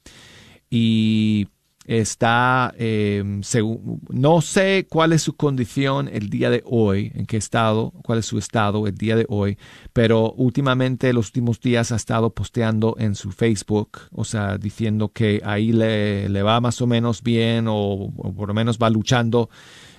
Y 0.70 1.48
está, 1.86 2.74
eh, 2.78 3.22
segu- 3.42 4.00
no 4.10 4.42
sé 4.42 4.88
cuál 4.90 5.14
es 5.14 5.22
su 5.22 5.36
condición 5.36 6.08
el 6.08 6.30
día 6.30 6.50
de 6.50 6.64
hoy, 6.66 7.12
en 7.16 7.26
qué 7.26 7.38
estado, 7.38 7.92
cuál 8.04 8.20
es 8.20 8.26
su 8.26 8.38
estado 8.38 8.88
el 8.88 8.96
día 8.96 9.16
de 9.16 9.26
hoy, 9.30 9.58
pero 9.92 10.32
últimamente, 10.34 11.12
los 11.14 11.28
últimos 11.28 11.60
días 11.60 11.92
ha 11.92 11.96
estado 11.98 12.30
posteando 12.34 12.96
en 13.00 13.16
su 13.16 13.32
Facebook, 13.32 14.00
o 14.12 14.24
sea, 14.24 14.58
diciendo 14.58 15.10
que 15.10 15.42
ahí 15.44 15.72
le, 15.74 16.30
le 16.30 16.42
va 16.44 16.62
más 16.62 16.82
o 16.82 16.88
menos 16.88 17.22
bien 17.22 17.66
o, 17.68 18.12
por 18.36 18.48
lo 18.48 18.54
menos 18.54 18.78
va 18.78 18.90
luchando 18.90 19.50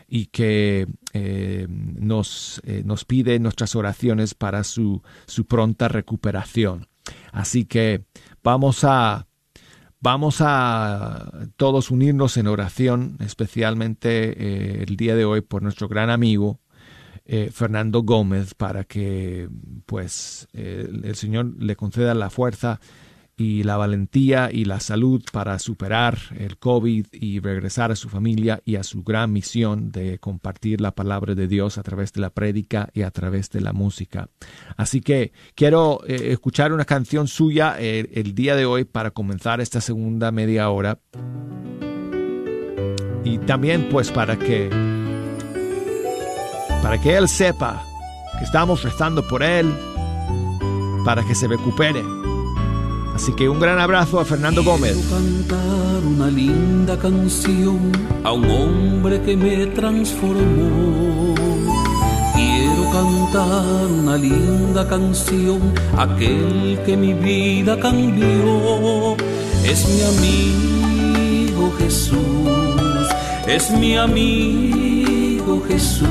y 0.08 0.26
que 0.26 0.86
eh, 1.12 1.66
nos, 1.68 2.60
eh, 2.64 2.82
nos 2.84 3.04
pide 3.04 3.38
nuestras 3.38 3.74
oraciones 3.74 4.34
para 4.34 4.62
su, 4.64 5.02
su 5.26 5.46
pronta 5.46 5.88
recuperación. 5.88 6.86
Así 7.32 7.64
que 7.64 8.04
vamos 8.42 8.84
a 8.84 9.26
Vamos 10.04 10.42
a 10.42 11.32
todos 11.56 11.90
unirnos 11.90 12.36
en 12.36 12.46
oración, 12.46 13.16
especialmente 13.20 14.34
eh, 14.36 14.84
el 14.86 14.98
día 14.98 15.16
de 15.16 15.24
hoy 15.24 15.40
por 15.40 15.62
nuestro 15.62 15.88
gran 15.88 16.10
amigo 16.10 16.60
eh, 17.24 17.48
Fernando 17.50 18.02
Gómez 18.02 18.52
para 18.52 18.84
que 18.84 19.48
pues 19.86 20.46
eh, 20.52 20.86
el 21.04 21.14
Señor 21.14 21.54
le 21.58 21.74
conceda 21.74 22.12
la 22.12 22.28
fuerza 22.28 22.80
y 23.36 23.62
la 23.64 23.76
valentía 23.76 24.50
y 24.52 24.64
la 24.64 24.80
salud 24.80 25.22
para 25.32 25.58
superar 25.58 26.18
el 26.38 26.58
COVID 26.58 27.06
y 27.12 27.40
regresar 27.40 27.90
a 27.90 27.96
su 27.96 28.08
familia 28.08 28.60
y 28.64 28.76
a 28.76 28.82
su 28.84 29.02
gran 29.02 29.32
misión 29.32 29.90
de 29.90 30.18
compartir 30.18 30.80
la 30.80 30.92
palabra 30.92 31.34
de 31.34 31.48
Dios 31.48 31.78
a 31.78 31.82
través 31.82 32.12
de 32.12 32.20
la 32.20 32.30
prédica 32.30 32.88
y 32.92 33.02
a 33.02 33.10
través 33.10 33.50
de 33.50 33.60
la 33.60 33.72
música. 33.72 34.28
Así 34.76 35.00
que 35.00 35.32
quiero 35.54 36.00
eh, 36.06 36.32
escuchar 36.32 36.72
una 36.72 36.84
canción 36.84 37.26
suya 37.26 37.76
eh, 37.78 38.08
el 38.14 38.34
día 38.34 38.56
de 38.56 38.66
hoy 38.66 38.84
para 38.84 39.10
comenzar 39.10 39.60
esta 39.60 39.80
segunda 39.80 40.30
media 40.30 40.70
hora. 40.70 40.98
Y 43.24 43.38
también 43.38 43.88
pues 43.90 44.10
para 44.10 44.38
que 44.38 44.68
para 46.82 47.00
que 47.00 47.16
él 47.16 47.28
sepa 47.28 47.82
que 48.38 48.44
estamos 48.44 48.82
rezando 48.82 49.26
por 49.26 49.42
él 49.42 49.72
para 51.04 51.22
que 51.22 51.34
se 51.34 51.46
recupere. 51.46 52.23
Así 53.14 53.32
que 53.32 53.48
un 53.48 53.60
gran 53.60 53.78
abrazo 53.78 54.18
a 54.18 54.24
Fernando 54.24 54.64
Gómez. 54.64 54.96
Quiero 54.96 55.08
cantar 55.08 56.04
una 56.04 56.26
linda 56.26 56.98
canción 56.98 57.92
a 58.24 58.32
un 58.32 58.50
hombre 58.50 59.22
que 59.22 59.36
me 59.36 59.66
transformó. 59.66 61.34
Quiero 62.34 62.90
cantar 62.90 63.86
una 63.86 64.16
linda 64.16 64.88
canción 64.88 65.60
a 65.96 66.02
aquel 66.02 66.80
que 66.84 66.96
mi 66.96 67.14
vida 67.14 67.78
cambió. 67.78 69.16
Es 69.64 69.88
mi 69.88 70.02
amigo 70.02 71.72
Jesús, 71.78 73.08
es 73.46 73.70
mi 73.70 73.96
amigo 73.96 75.62
Jesús. 75.68 76.08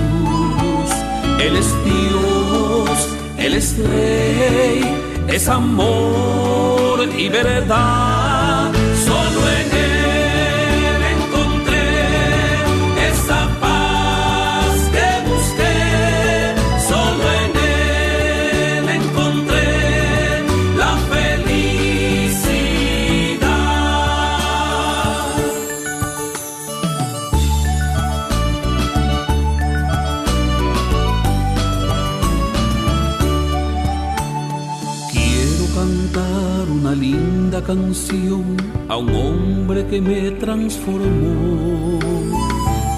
Él 1.41 1.57
es 1.57 1.73
Dios, 1.83 3.09
Él 3.37 3.53
es 3.55 3.77
Rey, 3.77 4.85
es 5.27 5.49
amor 5.49 6.82
y 7.11 7.27
verdad. 7.27 8.22
A 38.87 38.97
un 38.97 39.15
hombre 39.15 39.85
que 39.87 39.99
me 39.99 40.29
transformó. 40.31 41.99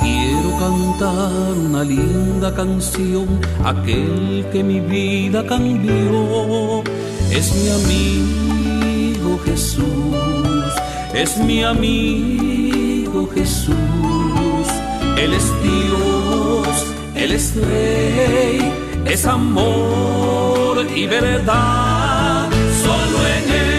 Quiero 0.01 0.49
cantar 0.59 1.53
una 1.69 1.83
linda 1.83 2.53
canción 2.53 3.27
aquel 3.63 4.45
que 4.51 4.63
mi 4.63 4.81
vida 4.81 5.45
cambió. 5.47 6.83
Es 7.31 7.55
mi 7.55 7.69
amigo 7.79 9.39
Jesús, 9.45 10.73
es 11.13 11.37
mi 11.37 11.63
amigo 11.63 13.29
Jesús. 13.33 14.67
Él 15.17 15.33
es 15.33 15.47
Dios, 15.63 16.67
Él 17.15 17.31
es 17.31 17.55
Rey, 17.55 18.73
es 19.05 19.25
amor 19.25 20.85
y 20.93 21.05
verdad. 21.07 22.49
Solo 22.83 23.17
en 23.37 23.49
Él 23.51 23.74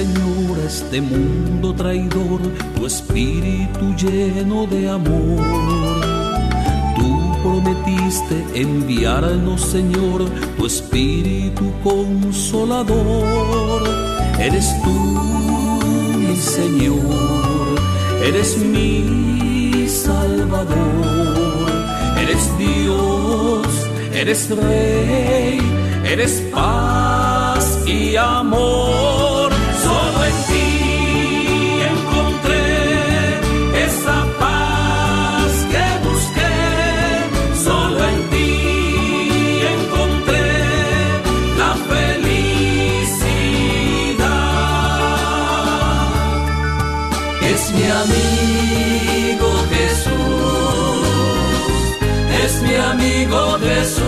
Señor, 0.00 0.58
este 0.66 0.98
mundo 1.02 1.74
traidor 1.74 2.40
tu 2.74 2.86
espíritu 2.86 3.94
lleno 4.02 4.66
de 4.66 4.88
amor. 4.88 6.00
Tú 6.96 7.36
prometiste 7.42 8.46
enviarnos, 8.54 9.60
Señor, 9.60 10.24
tu 10.56 10.64
espíritu 10.64 11.70
consolador. 11.84 13.82
Eres 14.38 14.74
tú, 14.82 14.96
mi 16.16 16.34
Señor, 16.34 17.76
eres 18.24 18.56
mi 18.56 19.86
Salvador. 19.86 21.68
Eres 22.22 22.48
Dios, 22.56 23.66
eres 24.14 24.48
Rey, 24.48 25.60
eres 26.06 26.40
paz 26.54 27.80
y 27.86 28.16
amor. 28.16 29.09
Jesús. 53.60 54.02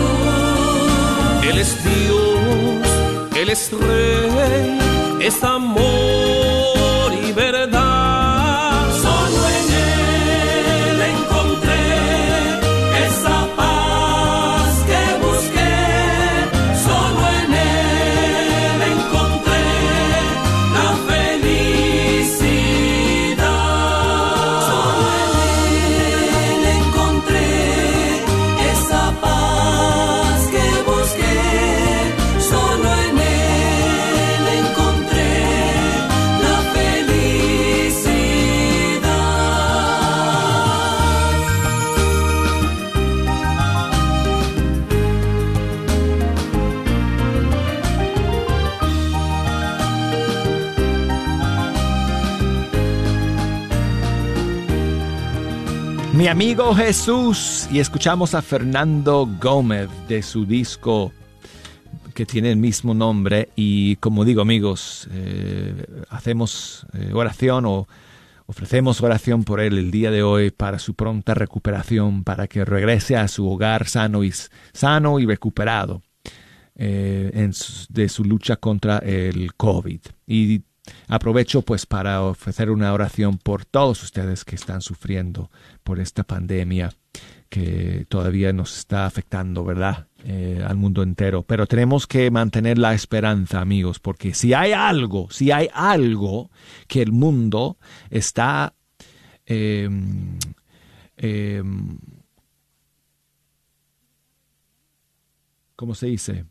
Él 1.49 1.57
es 1.57 1.83
Dios, 1.83 2.87
Él 3.35 3.49
es 3.49 3.71
Rey, 3.71 4.79
es 5.21 5.43
amor 5.43 7.02
amigo 56.33 56.73
Jesús. 56.73 57.69
Y 57.71 57.79
escuchamos 57.79 58.33
a 58.33 58.41
Fernando 58.41 59.29
Gómez 59.39 59.87
de 60.07 60.23
su 60.23 60.47
disco 60.47 61.13
que 62.15 62.25
tiene 62.25 62.49
el 62.49 62.57
mismo 62.57 62.95
nombre. 62.95 63.49
Y 63.55 63.97
como 63.97 64.25
digo 64.25 64.41
amigos, 64.41 65.07
eh, 65.11 65.85
hacemos 66.09 66.87
eh, 66.93 67.11
oración 67.13 67.67
o 67.67 67.87
ofrecemos 68.47 68.99
oración 69.01 69.43
por 69.43 69.59
él 69.59 69.77
el 69.77 69.91
día 69.91 70.09
de 70.09 70.23
hoy 70.23 70.49
para 70.49 70.79
su 70.79 70.95
pronta 70.95 71.35
recuperación, 71.35 72.23
para 72.23 72.47
que 72.47 72.65
regrese 72.65 73.15
a 73.15 73.27
su 73.27 73.47
hogar 73.47 73.87
sano 73.87 74.23
y, 74.23 74.33
sano 74.73 75.19
y 75.19 75.27
recuperado 75.27 76.01
eh, 76.75 77.51
de 77.89 78.09
su 78.09 78.23
lucha 78.23 78.55
contra 78.55 78.97
el 78.97 79.53
COVID. 79.53 79.99
Y 80.25 80.63
aprovecho 81.07 81.61
pues 81.61 81.85
para 81.85 82.21
ofrecer 82.21 82.69
una 82.69 82.93
oración 82.93 83.37
por 83.37 83.65
todos 83.65 84.03
ustedes 84.03 84.43
que 84.43 84.55
están 84.55 84.81
sufriendo 84.81 85.49
por 85.83 85.99
esta 85.99 86.23
pandemia 86.23 86.91
que 87.53 88.07
todavía 88.09 88.51
nos 88.51 88.75
está 88.79 89.05
afectando, 89.05 89.63
¿verdad? 89.63 90.07
Eh, 90.23 90.65
al 90.67 90.75
mundo 90.75 91.03
entero. 91.03 91.43
Pero 91.43 91.67
tenemos 91.67 92.07
que 92.07 92.31
mantener 92.31 92.79
la 92.79 92.95
esperanza, 92.95 93.61
amigos, 93.61 93.99
porque 93.99 94.33
si 94.33 94.55
hay 94.55 94.71
algo, 94.71 95.29
si 95.29 95.51
hay 95.51 95.69
algo 95.71 96.49
que 96.87 97.03
el 97.03 97.11
mundo 97.11 97.77
está... 98.09 98.73
Eh, 99.45 99.87
eh, 101.17 101.63
¿Cómo 105.75 105.93
se 105.93 106.07
dice? 106.07 106.45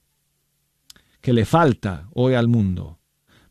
Que 1.20 1.32
le 1.32 1.44
falta 1.44 2.06
hoy 2.12 2.34
al 2.34 2.46
mundo, 2.46 3.00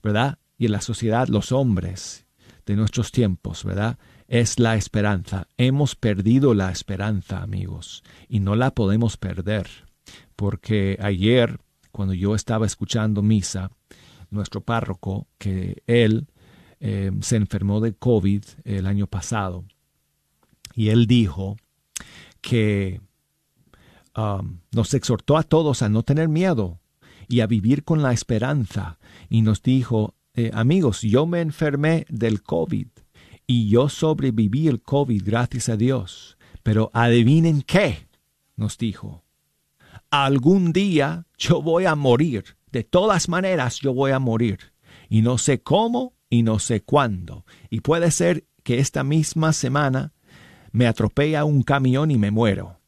¿verdad? 0.01 0.37
Y 0.61 0.65
en 0.65 0.73
la 0.73 0.81
sociedad, 0.81 1.27
los 1.27 1.51
hombres 1.51 2.27
de 2.67 2.75
nuestros 2.75 3.11
tiempos, 3.11 3.63
¿verdad? 3.63 3.97
es 4.27 4.59
la 4.59 4.75
esperanza. 4.75 5.47
Hemos 5.57 5.95
perdido 5.95 6.53
la 6.53 6.71
esperanza, 6.71 7.41
amigos, 7.41 8.03
y 8.29 8.41
no 8.41 8.55
la 8.55 8.69
podemos 8.69 9.17
perder, 9.17 9.67
porque 10.35 10.99
ayer, 11.01 11.59
cuando 11.91 12.13
yo 12.13 12.35
estaba 12.35 12.67
escuchando 12.67 13.23
misa, 13.23 13.71
nuestro 14.29 14.61
párroco, 14.61 15.25
que 15.39 15.81
él 15.87 16.27
eh, 16.79 17.09
se 17.21 17.37
enfermó 17.37 17.81
de 17.81 17.95
COVID 17.95 18.43
el 18.63 18.85
año 18.85 19.07
pasado, 19.07 19.65
y 20.75 20.89
él 20.89 21.07
dijo 21.07 21.57
que 22.39 23.01
um, 24.15 24.59
nos 24.71 24.93
exhortó 24.93 25.37
a 25.37 25.43
todos 25.43 25.81
a 25.81 25.89
no 25.89 26.03
tener 26.03 26.29
miedo 26.29 26.79
y 27.27 27.39
a 27.39 27.47
vivir 27.47 27.83
con 27.83 28.03
la 28.03 28.13
esperanza, 28.13 28.99
y 29.27 29.41
nos 29.41 29.63
dijo, 29.63 30.13
eh, 30.35 30.51
amigos, 30.53 31.01
yo 31.01 31.25
me 31.25 31.41
enfermé 31.41 32.05
del 32.09 32.41
COVID, 32.41 32.87
y 33.51 33.67
yo 33.67 33.89
sobreviví 33.89 34.69
el 34.69 34.81
COVID, 34.81 35.23
gracias 35.25 35.67
a 35.67 35.75
Dios. 35.75 36.37
Pero 36.63 36.89
adivinen 36.93 37.63
qué, 37.63 38.07
nos 38.55 38.77
dijo. 38.77 39.25
Algún 40.09 40.71
día 40.71 41.27
yo 41.37 41.61
voy 41.61 41.83
a 41.83 41.95
morir. 41.95 42.45
De 42.71 42.85
todas 42.85 43.27
maneras 43.27 43.81
yo 43.81 43.93
voy 43.93 44.11
a 44.11 44.19
morir. 44.19 44.71
Y 45.09 45.21
no 45.21 45.37
sé 45.37 45.61
cómo 45.61 46.13
y 46.29 46.43
no 46.43 46.59
sé 46.59 46.81
cuándo. 46.81 47.45
Y 47.69 47.81
puede 47.81 48.11
ser 48.11 48.45
que 48.63 48.79
esta 48.79 49.03
misma 49.03 49.51
semana 49.51 50.13
me 50.71 50.87
atropella 50.87 51.43
un 51.43 51.63
camión 51.63 52.09
y 52.09 52.17
me 52.17 52.31
muero. 52.31 52.79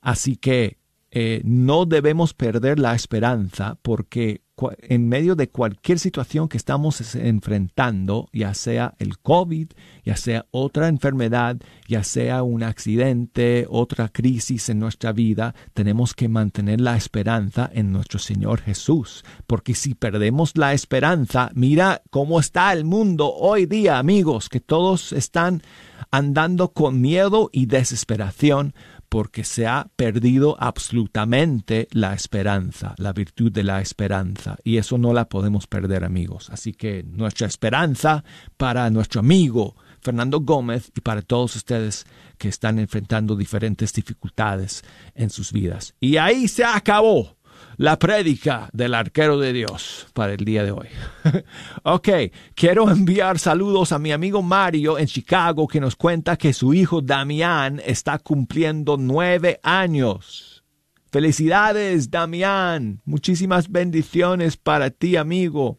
Así 0.00 0.36
que 0.36 0.78
eh, 1.10 1.40
no 1.44 1.84
debemos 1.84 2.32
perder 2.32 2.78
la 2.78 2.94
esperanza 2.94 3.76
porque 3.82 4.42
en 4.82 5.08
medio 5.08 5.34
de 5.34 5.48
cualquier 5.48 5.98
situación 5.98 6.48
que 6.48 6.56
estamos 6.56 7.14
enfrentando, 7.14 8.28
ya 8.32 8.54
sea 8.54 8.94
el 8.98 9.18
COVID, 9.18 9.68
ya 10.04 10.16
sea 10.16 10.46
otra 10.50 10.88
enfermedad, 10.88 11.56
ya 11.88 12.04
sea 12.04 12.42
un 12.42 12.62
accidente, 12.62 13.66
otra 13.68 14.08
crisis 14.08 14.68
en 14.68 14.78
nuestra 14.78 15.12
vida, 15.12 15.54
tenemos 15.72 16.14
que 16.14 16.28
mantener 16.28 16.80
la 16.80 16.96
esperanza 16.96 17.70
en 17.72 17.92
nuestro 17.92 18.18
Señor 18.18 18.60
Jesús. 18.60 19.24
Porque 19.46 19.74
si 19.74 19.94
perdemos 19.94 20.56
la 20.56 20.72
esperanza, 20.72 21.50
mira 21.54 22.02
cómo 22.10 22.40
está 22.40 22.72
el 22.72 22.84
mundo 22.84 23.32
hoy 23.32 23.66
día, 23.66 23.98
amigos, 23.98 24.48
que 24.48 24.60
todos 24.60 25.12
están 25.12 25.62
andando 26.10 26.72
con 26.72 27.00
miedo 27.00 27.50
y 27.52 27.66
desesperación 27.66 28.74
porque 29.10 29.42
se 29.42 29.66
ha 29.66 29.88
perdido 29.96 30.56
absolutamente 30.60 31.88
la 31.90 32.14
esperanza, 32.14 32.94
la 32.96 33.12
virtud 33.12 33.50
de 33.50 33.64
la 33.64 33.80
esperanza. 33.80 34.56
Y 34.62 34.76
eso 34.76 34.98
no 34.98 35.12
la 35.12 35.28
podemos 35.28 35.66
perder, 35.66 36.04
amigos. 36.04 36.48
Así 36.48 36.72
que 36.72 37.02
nuestra 37.02 37.48
esperanza 37.48 38.24
para 38.56 38.88
nuestro 38.88 39.18
amigo 39.20 39.74
Fernando 40.00 40.40
Gómez 40.40 40.92
y 40.96 41.00
para 41.00 41.22
todos 41.22 41.56
ustedes 41.56 42.06
que 42.38 42.48
están 42.48 42.78
enfrentando 42.78 43.36
diferentes 43.36 43.92
dificultades 43.92 44.82
en 45.14 45.28
sus 45.28 45.52
vidas. 45.52 45.94
Y 46.00 46.16
ahí 46.16 46.46
se 46.46 46.64
acabó 46.64 47.36
la 47.80 47.98
prédica 47.98 48.68
del 48.74 48.92
arquero 48.92 49.38
de 49.38 49.54
Dios 49.54 50.06
para 50.12 50.34
el 50.34 50.44
día 50.44 50.64
de 50.64 50.70
hoy. 50.70 50.88
ok, 51.82 52.08
quiero 52.54 52.90
enviar 52.90 53.38
saludos 53.38 53.92
a 53.92 53.98
mi 53.98 54.12
amigo 54.12 54.42
Mario 54.42 54.98
en 54.98 55.06
Chicago 55.06 55.66
que 55.66 55.80
nos 55.80 55.96
cuenta 55.96 56.36
que 56.36 56.52
su 56.52 56.74
hijo 56.74 57.00
Damián 57.00 57.80
está 57.86 58.18
cumpliendo 58.18 58.98
nueve 58.98 59.60
años. 59.62 60.62
Felicidades, 61.10 62.10
Damián. 62.10 63.00
Muchísimas 63.06 63.70
bendiciones 63.70 64.58
para 64.58 64.90
ti, 64.90 65.16
amigo. 65.16 65.78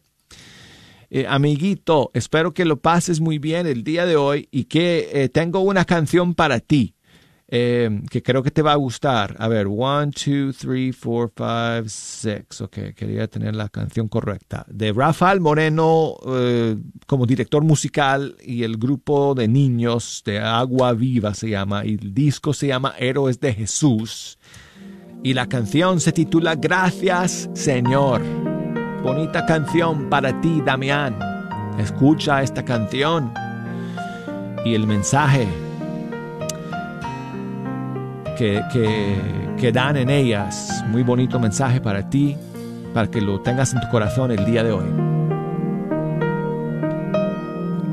Eh, 1.08 1.26
amiguito, 1.28 2.10
espero 2.14 2.52
que 2.52 2.64
lo 2.64 2.80
pases 2.80 3.20
muy 3.20 3.38
bien 3.38 3.68
el 3.68 3.84
día 3.84 4.06
de 4.06 4.16
hoy 4.16 4.48
y 4.50 4.64
que 4.64 5.08
eh, 5.12 5.28
tengo 5.28 5.60
una 5.60 5.84
canción 5.84 6.34
para 6.34 6.58
ti. 6.58 6.96
Eh, 7.54 8.00
que 8.08 8.22
creo 8.22 8.42
que 8.42 8.50
te 8.50 8.62
va 8.62 8.72
a 8.72 8.76
gustar. 8.76 9.36
A 9.38 9.46
ver, 9.46 9.66
one, 9.68 10.10
two, 10.10 10.54
three, 10.58 10.90
four, 10.90 11.30
five, 11.36 11.86
six. 11.86 12.62
Ok, 12.62 12.94
quería 12.96 13.28
tener 13.28 13.54
la 13.54 13.68
canción 13.68 14.08
correcta. 14.08 14.64
De 14.68 14.90
Rafael 14.90 15.38
Moreno 15.38 16.14
eh, 16.28 16.78
como 17.06 17.26
director 17.26 17.62
musical 17.62 18.38
y 18.42 18.62
el 18.62 18.78
grupo 18.78 19.34
de 19.34 19.48
niños 19.48 20.22
de 20.24 20.38
Agua 20.38 20.94
Viva 20.94 21.34
se 21.34 21.50
llama. 21.50 21.84
Y 21.84 21.98
el 22.00 22.14
disco 22.14 22.54
se 22.54 22.68
llama 22.68 22.94
Héroes 22.98 23.38
de 23.38 23.52
Jesús. 23.52 24.38
Y 25.22 25.34
la 25.34 25.46
canción 25.46 26.00
se 26.00 26.12
titula 26.12 26.54
Gracias 26.54 27.50
Señor. 27.52 28.22
Bonita 29.02 29.44
canción 29.44 30.08
para 30.08 30.40
ti, 30.40 30.62
Damián. 30.64 31.18
Escucha 31.78 32.42
esta 32.42 32.64
canción 32.64 33.30
y 34.64 34.74
el 34.74 34.86
mensaje 34.86 35.46
que, 38.72 39.54
que, 39.58 39.72
dan 39.72 39.96
en 39.96 40.10
ellas. 40.10 40.82
Muy 40.88 41.02
bonito 41.02 41.38
mensaje 41.38 41.80
para 41.80 42.08
ti, 42.08 42.36
para 42.92 43.08
que 43.10 43.20
lo 43.20 43.40
tengas 43.40 43.72
en 43.72 43.80
tu 43.80 43.88
corazón 43.88 44.32
el 44.32 44.44
día 44.44 44.64
de 44.64 44.72
hoy. 44.72 44.86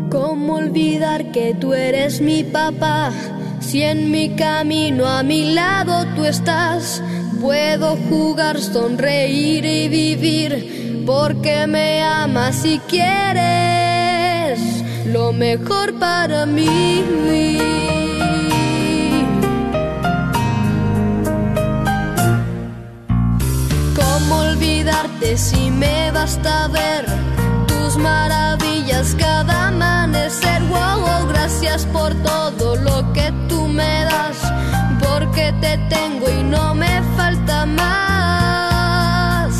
¿Cómo 0.09 0.55
olvidar 0.55 1.31
que 1.31 1.53
tú 1.53 1.73
eres 1.73 2.19
mi 2.19 2.43
papá? 2.43 3.11
Si 3.59 3.83
en 3.83 4.09
mi 4.09 4.29
camino 4.35 5.05
a 5.05 5.21
mi 5.21 5.53
lado 5.53 6.05
tú 6.15 6.25
estás, 6.25 7.03
puedo 7.39 7.95
jugar, 8.09 8.59
sonreír 8.59 9.65
y 9.65 9.87
vivir, 9.87 11.03
porque 11.05 11.67
me 11.67 12.01
amas 12.01 12.65
y 12.65 12.79
quieres 12.79 14.59
lo 15.13 15.31
mejor 15.31 15.93
para 15.99 16.45
mí. 16.47 17.98
Si 25.35 25.69
me 25.69 26.11
basta 26.11 26.67
ver 26.67 27.05
tus 27.67 27.97
maravillas 27.97 29.15
cada 29.17 29.67
amanecer. 29.67 30.61
Wow, 30.63 31.27
gracias 31.27 31.85
por 31.85 32.13
todo 32.15 32.75
lo 32.75 33.13
que 33.13 33.31
tú 33.47 33.67
me 33.67 34.03
das, 34.05 34.37
porque 34.99 35.53
te 35.61 35.77
tengo 35.89 36.29
y 36.29 36.43
no 36.43 36.73
me 36.75 37.01
falta 37.15 37.65
más. 37.65 39.53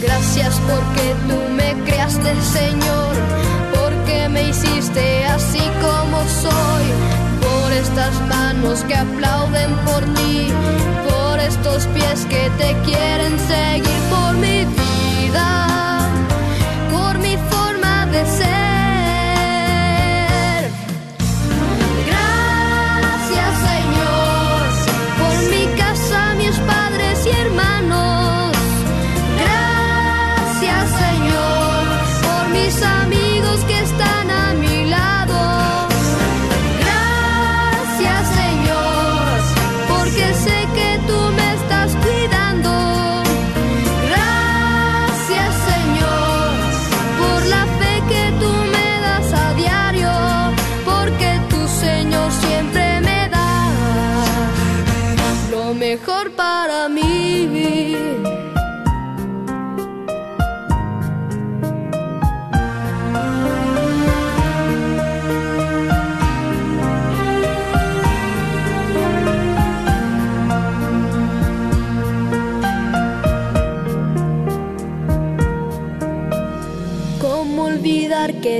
Gracias 0.00 0.60
porque 0.68 1.14
tú 1.28 1.38
me 1.54 1.74
creaste, 1.84 2.34
Señor, 2.42 3.14
porque 3.74 4.28
me 4.28 4.48
hiciste 4.48 5.24
así 5.26 5.62
como 5.80 6.18
soy, 6.42 6.84
por 7.40 7.72
estas 7.72 8.20
manos 8.28 8.82
que 8.84 8.94
aplauden 8.96 9.74
por 9.86 10.02
ti 10.14 10.52
estos 11.46 11.86
pies 11.88 12.26
que 12.26 12.50
te 12.58 12.74
quieren 12.84 13.38
seguir 13.38 14.00
por 14.10 14.21
mi 15.32 15.71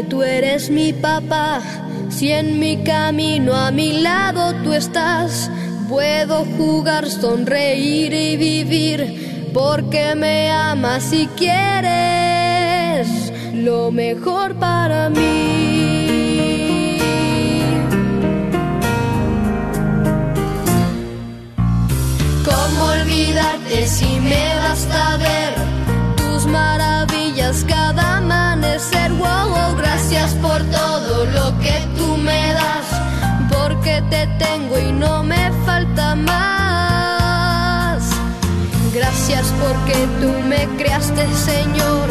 tú 0.09 0.23
eres 0.23 0.71
mi 0.71 0.95
papá, 0.95 1.61
si 2.09 2.31
en 2.31 2.59
mi 2.59 2.83
camino 2.83 3.55
a 3.55 3.71
mi 3.71 4.01
lado 4.01 4.55
tú 4.65 4.73
estás, 4.73 5.51
puedo 5.91 6.47
jugar, 6.57 7.07
sonreír 7.11 8.15
y 8.15 8.37
vivir, 8.37 9.51
porque 9.53 10.15
me 10.15 10.51
amas 10.51 11.13
y 11.13 11.27
quieres 11.37 13.07
lo 13.53 13.91
mejor 13.91 14.55
para 14.55 15.11
mí. 15.11 16.99
¿Cómo 22.43 22.85
olvidarte 22.87 23.87
si 23.87 24.19
me 24.19 24.55
basta 24.57 25.19
ver 25.19 25.55
tus 26.17 26.47
maravillas 26.47 27.67
cada 27.69 28.17
amanecer? 28.17 28.52
Gracias 30.13 30.35
por 30.35 30.63
todo 30.65 31.25
lo 31.27 31.59
que 31.61 31.89
tú 31.97 32.17
me 32.19 32.53
das, 32.53 32.87
porque 33.51 34.03
te 34.11 34.27
tengo 34.39 34.79
y 34.79 34.93
no 34.93 35.23
me 35.23 35.51
falta 35.65 36.15
más. 36.15 38.03
Gracias 38.93 39.47
porque 39.63 40.07
tú 40.21 40.31
me 40.49 40.67
creaste, 40.77 41.27
Señor, 41.35 42.09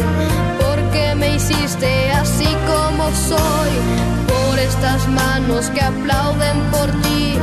porque 0.60 1.14
me 1.14 1.36
hiciste 1.36 2.10
así 2.12 2.48
como 2.66 3.10
soy, 3.28 3.70
por 4.26 4.58
estas 4.58 5.06
manos 5.08 5.70
que 5.70 5.80
aplauden 5.80 6.60
por 6.72 6.90
ti, 7.02 7.38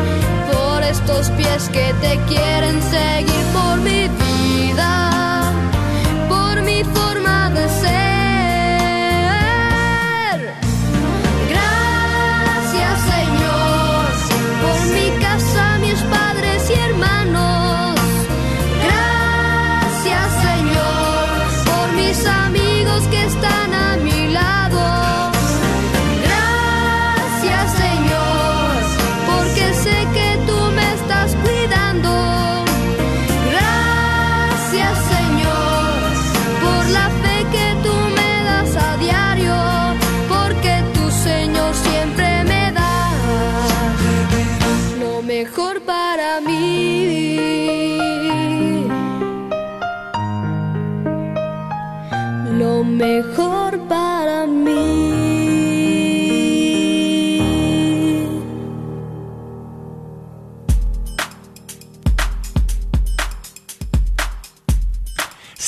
por 0.51 0.83
estos 0.83 1.29
pies 1.31 1.69
que 1.69 1.93
te 2.01 2.19
quieren 2.27 2.81
seguir, 2.81 3.45
por 3.53 3.77
mi 3.77 4.09
vida, 4.09 5.53
por 6.27 6.61
mi 6.63 6.83
forma 6.83 7.49
de 7.51 7.69
ser. 7.69 8.08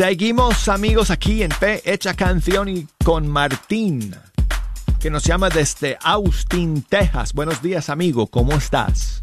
Seguimos 0.01 0.67
amigos 0.67 1.11
aquí 1.11 1.43
en 1.43 1.49
P 1.51 1.83
Hecha 1.85 2.15
Canción 2.15 2.67
y 2.67 2.87
con 3.05 3.27
Martín, 3.27 4.15
que 4.99 5.11
nos 5.11 5.23
llama 5.23 5.49
desde 5.49 5.95
Austin, 6.01 6.81
Texas. 6.81 7.33
Buenos 7.33 7.61
días 7.61 7.87
amigo, 7.87 8.25
¿cómo 8.25 8.53
estás? 8.53 9.21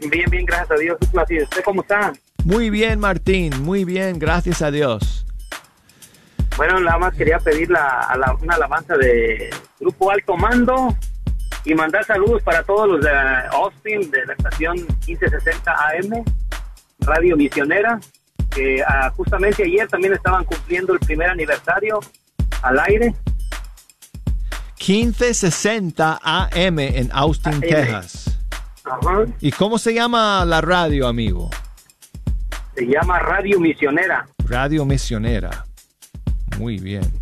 Bien, 0.00 0.28
bien, 0.28 0.44
gracias 0.44 0.72
a 0.72 0.74
Dios. 0.74 0.98
¿Y 1.30 1.42
usted 1.44 1.62
cómo 1.64 1.82
está? 1.82 2.12
Muy 2.44 2.68
bien 2.68 2.98
Martín, 2.98 3.62
muy 3.62 3.84
bien, 3.84 4.18
gracias 4.18 4.60
a 4.60 4.72
Dios. 4.72 5.24
Bueno, 6.56 6.80
nada 6.80 6.98
más 6.98 7.14
quería 7.14 7.38
pedir 7.38 7.70
la- 7.70 8.36
una 8.40 8.56
alabanza 8.56 8.96
de 8.96 9.50
Grupo 9.78 10.10
Alto 10.10 10.36
Mando 10.36 10.96
y 11.64 11.74
mandar 11.74 12.04
saludos 12.04 12.42
para 12.42 12.64
todos 12.64 12.88
los 12.88 13.00
de 13.02 13.10
Austin, 13.52 14.10
de 14.10 14.26
la 14.26 14.32
estación 14.32 14.78
1560 15.06 15.70
AM, 15.70 16.24
Radio 16.98 17.36
Misionera, 17.36 18.00
que 18.54 18.82
ah, 18.82 19.10
justamente 19.16 19.64
ayer 19.64 19.88
también 19.88 20.12
estaban 20.12 20.44
cumpliendo 20.44 20.92
el 20.92 21.00
primer 21.00 21.30
aniversario 21.30 22.00
al 22.62 22.78
aire. 22.80 23.14
1560 24.78 26.20
AM 26.22 26.78
en 26.78 27.10
Austin, 27.12 27.60
Texas. 27.60 28.36
¿Y 29.40 29.52
cómo 29.52 29.78
se 29.78 29.94
llama 29.94 30.44
la 30.44 30.60
radio, 30.60 31.06
amigo? 31.06 31.50
Se 32.74 32.86
llama 32.86 33.18
Radio 33.20 33.60
Misionera. 33.60 34.26
Radio 34.44 34.84
Misionera. 34.84 35.64
Muy 36.58 36.78
bien. 36.78 37.21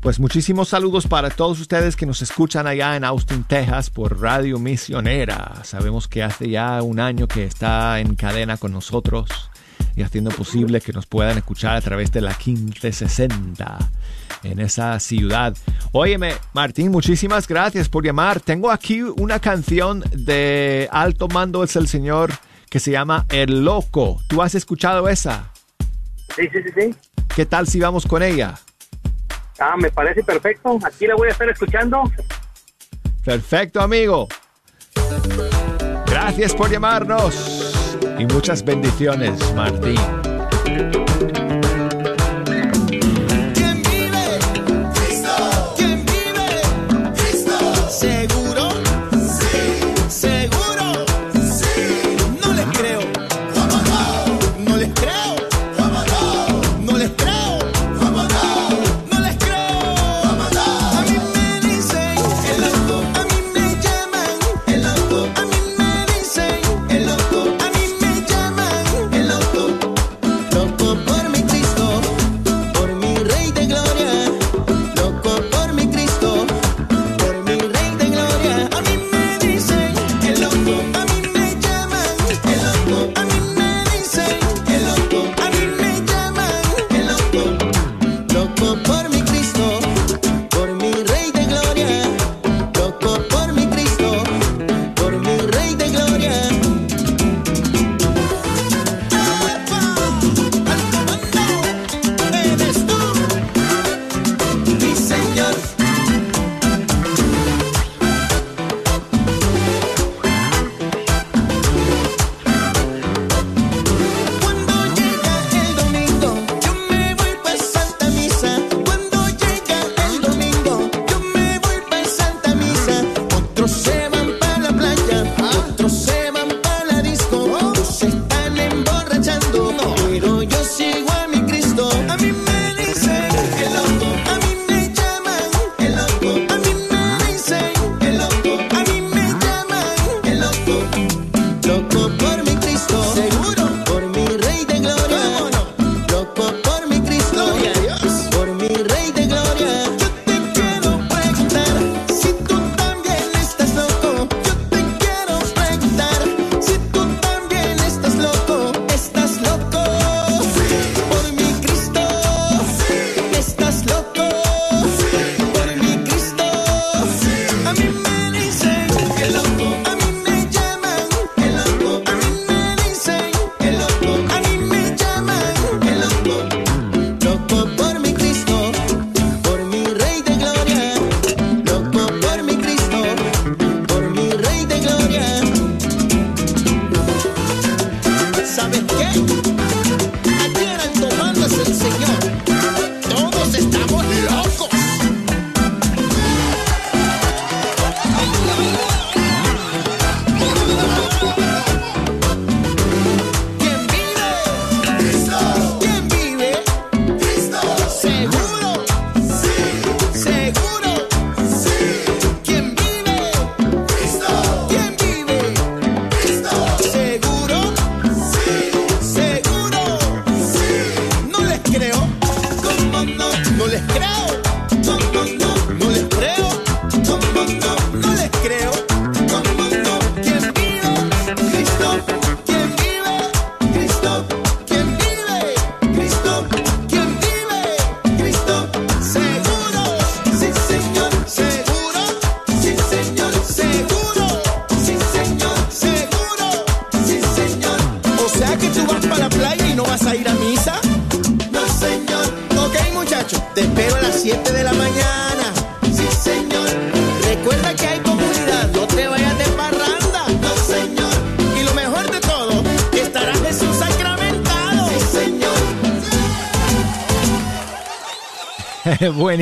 Pues 0.00 0.18
muchísimos 0.18 0.70
saludos 0.70 1.06
para 1.06 1.28
todos 1.28 1.60
ustedes 1.60 1.94
que 1.94 2.06
nos 2.06 2.22
escuchan 2.22 2.66
allá 2.66 2.96
en 2.96 3.04
Austin, 3.04 3.44
Texas 3.44 3.90
por 3.90 4.18
Radio 4.18 4.58
Misionera. 4.58 5.60
Sabemos 5.62 6.08
que 6.08 6.22
hace 6.22 6.48
ya 6.48 6.82
un 6.82 7.00
año 7.00 7.28
que 7.28 7.44
está 7.44 8.00
en 8.00 8.14
cadena 8.14 8.56
con 8.56 8.72
nosotros 8.72 9.50
y 9.94 10.00
haciendo 10.00 10.30
posible 10.30 10.80
que 10.80 10.94
nos 10.94 11.04
puedan 11.04 11.36
escuchar 11.36 11.76
a 11.76 11.82
través 11.82 12.10
de 12.12 12.22
la 12.22 12.30
1560 12.30 13.90
en 14.44 14.60
esa 14.60 14.98
ciudad. 15.00 15.54
Óyeme, 15.92 16.32
Martín, 16.54 16.90
muchísimas 16.90 17.46
gracias 17.46 17.90
por 17.90 18.02
llamar. 18.02 18.40
Tengo 18.40 18.70
aquí 18.70 19.02
una 19.02 19.38
canción 19.38 20.02
de 20.12 20.88
Alto 20.92 21.28
Mando 21.28 21.62
es 21.62 21.76
el 21.76 21.88
Señor 21.88 22.32
que 22.70 22.80
se 22.80 22.90
llama 22.90 23.26
El 23.28 23.66
Loco. 23.66 24.22
¿Tú 24.28 24.40
has 24.40 24.54
escuchado 24.54 25.10
esa? 25.10 25.52
Sí, 26.34 26.48
sí, 26.50 26.58
sí, 26.64 26.70
sí. 26.74 26.94
¿Qué 27.36 27.44
tal 27.44 27.66
si 27.66 27.80
vamos 27.80 28.06
con 28.06 28.22
ella? 28.22 28.58
Ah, 29.60 29.76
me 29.76 29.90
parece 29.90 30.24
perfecto. 30.24 30.78
Aquí 30.82 31.06
la 31.06 31.14
voy 31.14 31.28
a 31.28 31.32
estar 31.32 31.48
escuchando. 31.48 32.02
Perfecto, 33.24 33.80
amigo. 33.80 34.26
Gracias 36.06 36.54
por 36.54 36.70
llamarnos 36.70 37.76
y 38.18 38.26
muchas 38.26 38.64
bendiciones, 38.64 39.54
Martín. 39.54 40.00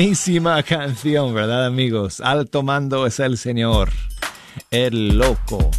Buenísima 0.09 0.63
canción, 0.63 1.35
¿verdad 1.35 1.67
amigos? 1.67 2.19
Alto 2.19 2.63
mando 2.63 3.05
es 3.05 3.19
el 3.19 3.37
Señor, 3.37 3.91
el 4.71 5.19
loco. 5.19 5.69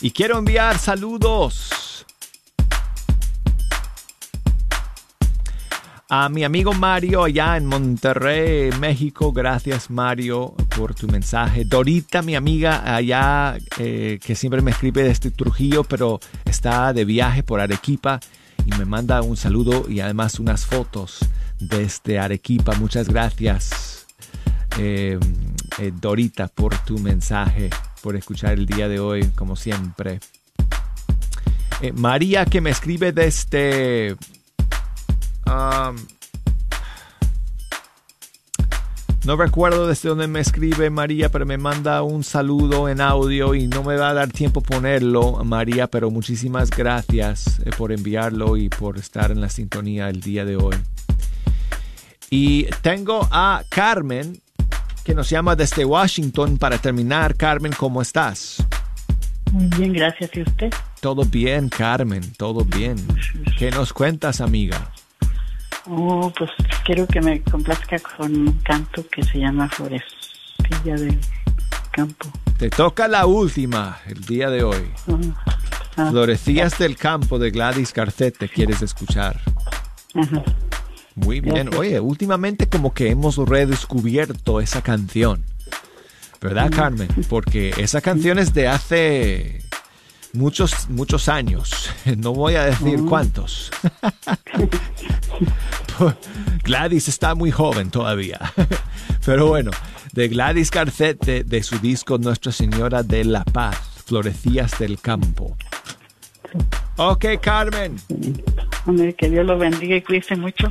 Y 0.00 0.12
quiero 0.12 0.38
enviar 0.38 0.78
saludos 0.78 2.06
a 6.08 6.28
mi 6.28 6.44
amigo 6.44 6.72
Mario 6.72 7.24
allá 7.24 7.56
en 7.56 7.66
Monterrey, 7.66 8.70
México. 8.78 9.32
Gracias 9.32 9.90
Mario 9.90 10.54
por 10.76 10.94
tu 10.94 11.08
mensaje. 11.08 11.64
Dorita, 11.64 12.22
mi 12.22 12.36
amiga 12.36 12.94
allá 12.94 13.58
eh, 13.78 14.20
que 14.24 14.36
siempre 14.36 14.62
me 14.62 14.70
escribe 14.70 15.02
desde 15.02 15.32
Trujillo, 15.32 15.82
pero 15.82 16.20
está 16.44 16.92
de 16.92 17.04
viaje 17.04 17.42
por 17.42 17.58
Arequipa 17.58 18.20
y 18.64 18.70
me 18.78 18.84
manda 18.84 19.20
un 19.20 19.36
saludo 19.36 19.86
y 19.88 19.98
además 19.98 20.38
unas 20.38 20.64
fotos 20.64 21.18
desde 21.60 22.18
Arequipa. 22.18 22.74
Muchas 22.76 23.08
gracias, 23.08 24.06
eh, 24.78 25.18
eh, 25.78 25.92
Dorita, 25.94 26.48
por 26.48 26.76
tu 26.78 26.98
mensaje, 26.98 27.70
por 28.02 28.16
escuchar 28.16 28.54
el 28.54 28.66
día 28.66 28.88
de 28.88 29.00
hoy, 29.00 29.24
como 29.34 29.56
siempre. 29.56 30.20
Eh, 31.80 31.92
María, 31.92 32.44
que 32.44 32.60
me 32.60 32.70
escribe 32.70 33.12
desde... 33.12 34.16
um, 35.46 35.96
no 39.24 39.36
recuerdo 39.36 39.86
desde 39.86 40.08
dónde 40.08 40.26
me 40.26 40.40
escribe 40.40 40.88
María, 40.90 41.28
pero 41.28 41.44
me 41.44 41.58
manda 41.58 42.02
un 42.02 42.24
saludo 42.24 42.88
en 42.88 43.00
audio 43.00 43.54
y 43.54 43.66
no 43.66 43.82
me 43.82 43.96
va 43.96 44.10
a 44.10 44.14
dar 44.14 44.30
tiempo 44.30 44.62
ponerlo, 44.62 45.44
María, 45.44 45.86
pero 45.86 46.10
muchísimas 46.10 46.70
gracias 46.70 47.60
por 47.76 47.92
enviarlo 47.92 48.56
y 48.56 48.70
por 48.70 48.96
estar 48.96 49.30
en 49.30 49.40
la 49.40 49.50
sintonía 49.50 50.08
el 50.08 50.20
día 50.20 50.44
de 50.44 50.56
hoy. 50.56 50.76
Y 52.30 52.64
tengo 52.82 53.26
a 53.30 53.62
Carmen, 53.68 54.40
que 55.04 55.14
nos 55.14 55.30
llama 55.30 55.56
desde 55.56 55.84
Washington 55.84 56.58
para 56.58 56.78
terminar. 56.78 57.34
Carmen, 57.36 57.72
¿cómo 57.72 58.02
estás? 58.02 58.64
Muy 59.52 59.66
bien, 59.78 59.92
gracias. 59.94 60.30
¿Y 60.34 60.42
usted? 60.42 60.70
Todo 61.00 61.24
bien, 61.24 61.68
Carmen, 61.68 62.32
todo 62.34 62.64
bien. 62.64 62.96
¿Qué 63.58 63.70
nos 63.70 63.92
cuentas, 63.92 64.40
amiga? 64.40 64.90
Oh, 65.86 66.30
pues 66.36 66.50
quiero 66.84 67.06
que 67.06 67.20
me 67.22 67.40
complazca 67.42 67.98
con 67.98 68.48
un 68.48 68.52
canto 68.58 69.02
que 69.10 69.22
se 69.22 69.38
llama 69.38 69.68
Florestilla 69.70 70.94
del 70.96 71.18
Campo. 71.92 72.28
Te 72.58 72.68
toca 72.68 73.08
la 73.08 73.24
última 73.24 73.98
el 74.06 74.20
día 74.26 74.50
de 74.50 74.64
hoy. 74.64 74.90
Ah, 75.96 76.10
Florecías 76.10 76.78
del 76.78 76.96
campo 76.96 77.38
de 77.38 77.50
Gladys 77.50 77.92
Carcete, 77.92 78.48
¿quieres 78.48 78.82
escuchar? 78.82 79.40
ajá. 80.14 80.42
Muy 81.20 81.40
bien. 81.40 81.74
Oye, 81.74 82.00
últimamente 82.00 82.68
como 82.68 82.92
que 82.92 83.10
hemos 83.10 83.36
redescubierto 83.36 84.60
esa 84.60 84.82
canción. 84.82 85.44
¿Verdad, 86.40 86.70
Carmen? 86.70 87.08
Porque 87.28 87.74
esa 87.78 88.00
canción 88.00 88.38
es 88.38 88.54
de 88.54 88.68
hace 88.68 89.62
muchos, 90.32 90.88
muchos 90.88 91.28
años. 91.28 91.90
No 92.16 92.32
voy 92.32 92.54
a 92.54 92.64
decir 92.64 93.00
cuántos. 93.06 93.70
Gladys 96.64 97.08
está 97.08 97.34
muy 97.34 97.50
joven 97.50 97.90
todavía. 97.90 98.52
Pero 99.26 99.48
bueno, 99.48 99.70
de 100.12 100.28
Gladys 100.28 100.70
Carcete, 100.70 101.44
de 101.44 101.62
su 101.62 101.78
disco 101.78 102.18
Nuestra 102.18 102.50
Señora 102.52 103.02
de 103.02 103.24
la 103.24 103.44
Paz, 103.44 103.78
Florecías 104.06 104.78
del 104.78 105.00
Campo. 105.00 105.56
Ok, 106.96 107.26
Carmen. 107.42 107.96
Que 109.18 109.28
Dios 109.28 109.44
lo 109.44 109.58
bendiga 109.58 109.96
y 109.96 110.02
cuídese 110.02 110.34
mucho. 110.36 110.68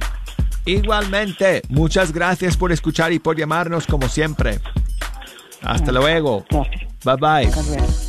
Igualmente, 0.68 1.62
muchas 1.70 2.12
gracias 2.12 2.58
por 2.58 2.72
escuchar 2.72 3.14
y 3.14 3.20
por 3.20 3.38
llamarnos 3.38 3.88
como 3.88 4.10
siempre. 4.10 4.60
Hasta 5.62 5.92
luego. 5.92 6.46
Bye 7.04 7.16
bye. 7.16 8.07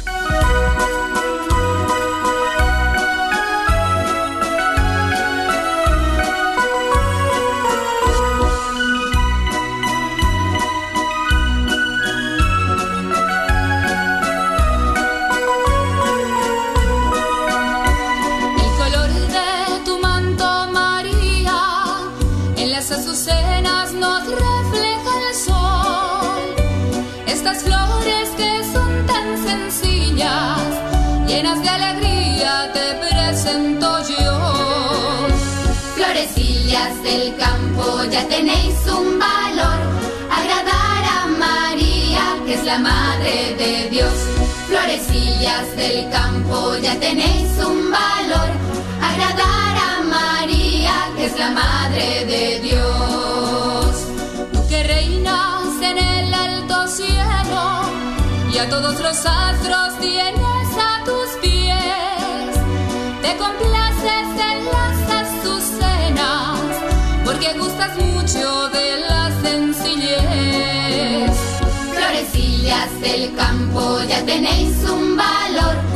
Del 45.98 46.10
campo, 46.10 46.76
ya 46.76 46.94
tenéis 47.00 47.50
un 47.58 47.90
valor. 47.90 48.48
Agradar 49.10 49.74
a 49.88 50.02
María, 50.16 50.94
que 51.16 51.26
es 51.26 51.38
la 51.38 51.50
madre 51.50 52.24
de 52.24 52.60
Dios. 52.60 53.90
Tú 54.52 54.68
que 54.68 54.82
reinas 54.84 55.72
en 55.82 55.98
el 55.98 56.34
alto 56.34 56.86
cielo 56.86 57.62
y 58.52 58.58
a 58.58 58.68
todos 58.68 59.00
los 59.00 59.26
astros 59.26 59.98
tienes 60.00 60.68
a 60.90 61.04
tus 61.04 61.28
pies. 61.42 62.50
Te 63.22 63.36
complaces 63.36 64.28
en 64.50 64.58
las 64.76 64.98
azucenas 65.22 66.60
porque 67.24 67.54
gustas 67.58 67.92
mucho 67.96 68.68
de 68.68 68.88
la 69.08 69.22
sencillez. 69.42 71.36
Florecillas 71.94 73.00
del 73.00 73.34
campo, 73.34 74.00
ya 74.08 74.24
tenéis 74.24 74.76
un 74.88 75.16
valor. 75.16 75.87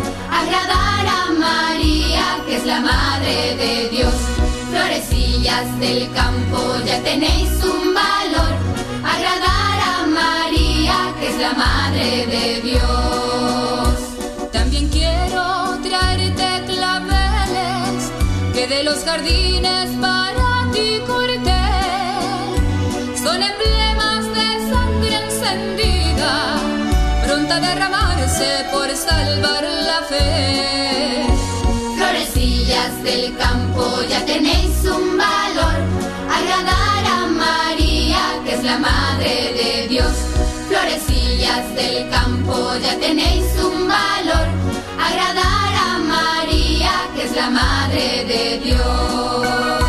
Agradar 0.42 1.06
a 1.06 1.32
María, 1.38 2.26
que 2.46 2.56
es 2.56 2.64
la 2.66 2.80
madre 2.80 3.56
de 3.62 3.88
Dios. 3.90 4.14
Florecillas 4.70 5.66
del 5.78 6.10
campo, 6.12 6.58
ya 6.84 7.00
tenéis 7.02 7.50
un 7.62 7.94
valor. 7.94 8.52
Agradar 9.14 9.78
a 9.94 10.06
María, 10.20 10.98
que 11.20 11.28
es 11.28 11.38
la 11.38 11.52
madre 11.52 12.26
de 12.26 12.60
Dios. 12.62 14.50
También 14.52 14.88
quiero 14.88 15.78
traerte 15.88 16.48
claveles 16.66 18.10
que 18.52 18.66
de 18.66 18.82
los 18.82 19.04
jardines 19.04 19.90
para 20.00 20.70
ti 20.72 21.00
corté. 21.06 21.51
Pronta 27.32 27.56
a 27.56 27.60
derramarse 27.60 28.66
por 28.70 28.88
salvar 28.94 29.64
la 29.88 30.00
fe. 30.10 31.26
Florecillas 31.96 33.02
del 33.02 33.34
campo, 33.36 33.84
ya 34.10 34.20
tenéis 34.26 34.74
un 34.84 35.16
valor. 35.16 35.78
Agradar 36.38 37.04
a 37.16 37.26
María, 37.44 38.22
que 38.44 38.52
es 38.56 38.62
la 38.62 38.78
madre 38.78 39.34
de 39.60 39.88
Dios. 39.88 40.14
Florecillas 40.68 41.74
del 41.74 42.10
campo, 42.10 42.54
ya 42.84 42.98
tenéis 42.98 43.46
un 43.68 43.88
valor. 43.88 44.46
Agradar 45.08 45.72
a 45.86 45.90
María, 46.16 46.92
que 47.14 47.22
es 47.24 47.34
la 47.34 47.48
madre 47.48 48.24
de 48.32 48.60
Dios. 48.66 49.81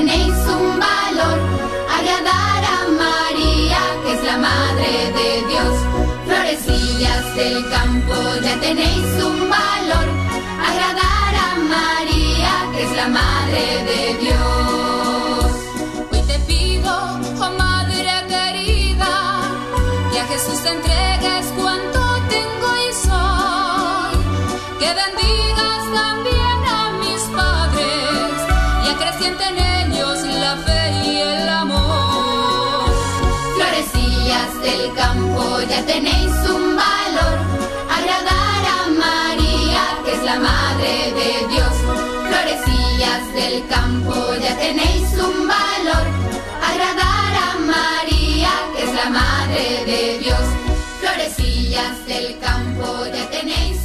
Tenéis 0.00 0.38
un 0.56 0.66
valor. 0.88 1.38
Agradar 1.98 2.62
a 2.76 2.78
María, 3.04 3.82
que 4.02 4.12
es 4.14 4.22
la 4.24 4.38
madre 4.48 4.92
de 5.18 5.30
Dios. 5.50 5.74
Florecillas 6.26 7.24
del 7.36 7.56
campo 7.68 8.14
ya 8.44 8.54
tenéis 8.66 9.10
un 9.28 9.38
valor. 9.58 10.06
Agradar 10.70 11.32
a 11.46 11.50
María, 11.76 12.54
que 12.72 12.82
es 12.86 12.92
la 13.00 13.08
madre 13.08 13.64
de 13.90 14.02
Dios. 14.24 15.50
Hoy 16.12 16.22
te 16.30 16.38
pido, 16.50 16.92
oh 17.44 17.52
madre 17.64 18.12
querida, 18.32 19.14
que 20.10 20.18
a 20.20 20.26
Jesús 20.32 20.58
te 20.64 20.70
entregues 20.76 21.44
cuanto 21.60 22.00
tengo 22.34 22.68
y 22.88 22.90
soy. 23.06 24.12
Que 24.80 24.90
bendigas 25.02 25.82
también 26.00 26.58
a 26.78 26.80
mis 27.02 27.22
padres 27.38 28.32
y 28.84 28.88
acreciente 28.94 29.44
del 34.62 34.92
campo 34.94 35.60
ya 35.68 35.84
tenéis 35.86 36.32
un 36.48 36.76
valor. 36.76 37.36
Agradar 37.98 38.62
a 38.76 38.80
María, 39.06 39.82
que 40.04 40.12
es 40.12 40.22
la 40.22 40.38
madre 40.38 40.92
de 41.18 41.30
Dios. 41.52 41.74
Florecillas 42.28 43.22
del 43.34 43.66
campo 43.68 44.14
ya 44.42 44.56
tenéis 44.58 45.08
un 45.14 45.48
valor. 45.48 46.04
Agradar 46.70 47.32
a 47.46 47.50
María, 47.74 48.52
que 48.76 48.82
es 48.84 48.94
la 48.94 49.10
madre 49.10 49.84
de 49.86 50.18
Dios. 50.18 50.44
Florecillas 51.00 52.06
del 52.06 52.38
campo 52.38 53.06
ya 53.14 53.30
tenéis 53.30 53.79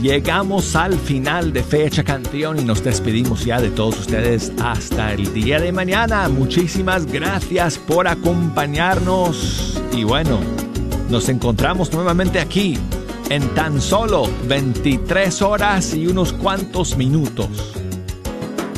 Llegamos 0.00 0.76
al 0.76 0.96
final 0.96 1.52
de 1.52 1.64
Fecha 1.64 2.04
Canción 2.04 2.56
y 2.60 2.64
nos 2.64 2.84
despedimos 2.84 3.44
ya 3.44 3.60
de 3.60 3.70
todos 3.70 3.98
ustedes 3.98 4.52
hasta 4.62 5.12
el 5.12 5.34
día 5.34 5.58
de 5.58 5.72
mañana. 5.72 6.28
Muchísimas 6.28 7.04
gracias 7.06 7.76
por 7.76 8.06
acompañarnos 8.06 9.76
y 9.90 10.04
bueno, 10.04 10.38
nos 11.10 11.28
encontramos 11.28 11.92
nuevamente 11.92 12.38
aquí 12.38 12.78
en 13.28 13.48
tan 13.56 13.80
solo 13.80 14.30
23 14.46 15.42
horas 15.42 15.94
y 15.94 16.06
unos 16.06 16.32
cuantos 16.32 16.96
minutos. 16.96 17.48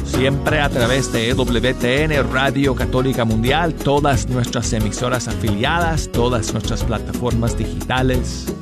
Siempre 0.07 0.63
a 0.63 0.71
través 0.71 1.13
de 1.13 1.35
WTN 1.35 2.33
Radio 2.33 2.75
Católica 2.75 3.27
Mundial, 3.27 3.75
todas 3.75 4.27
nuestras 4.31 4.73
emisoras 4.73 5.29
afiliadas, 5.29 6.09
todas 6.11 6.55
nuestras 6.55 6.83
plataformas 6.83 7.59
digitales. 7.59 8.56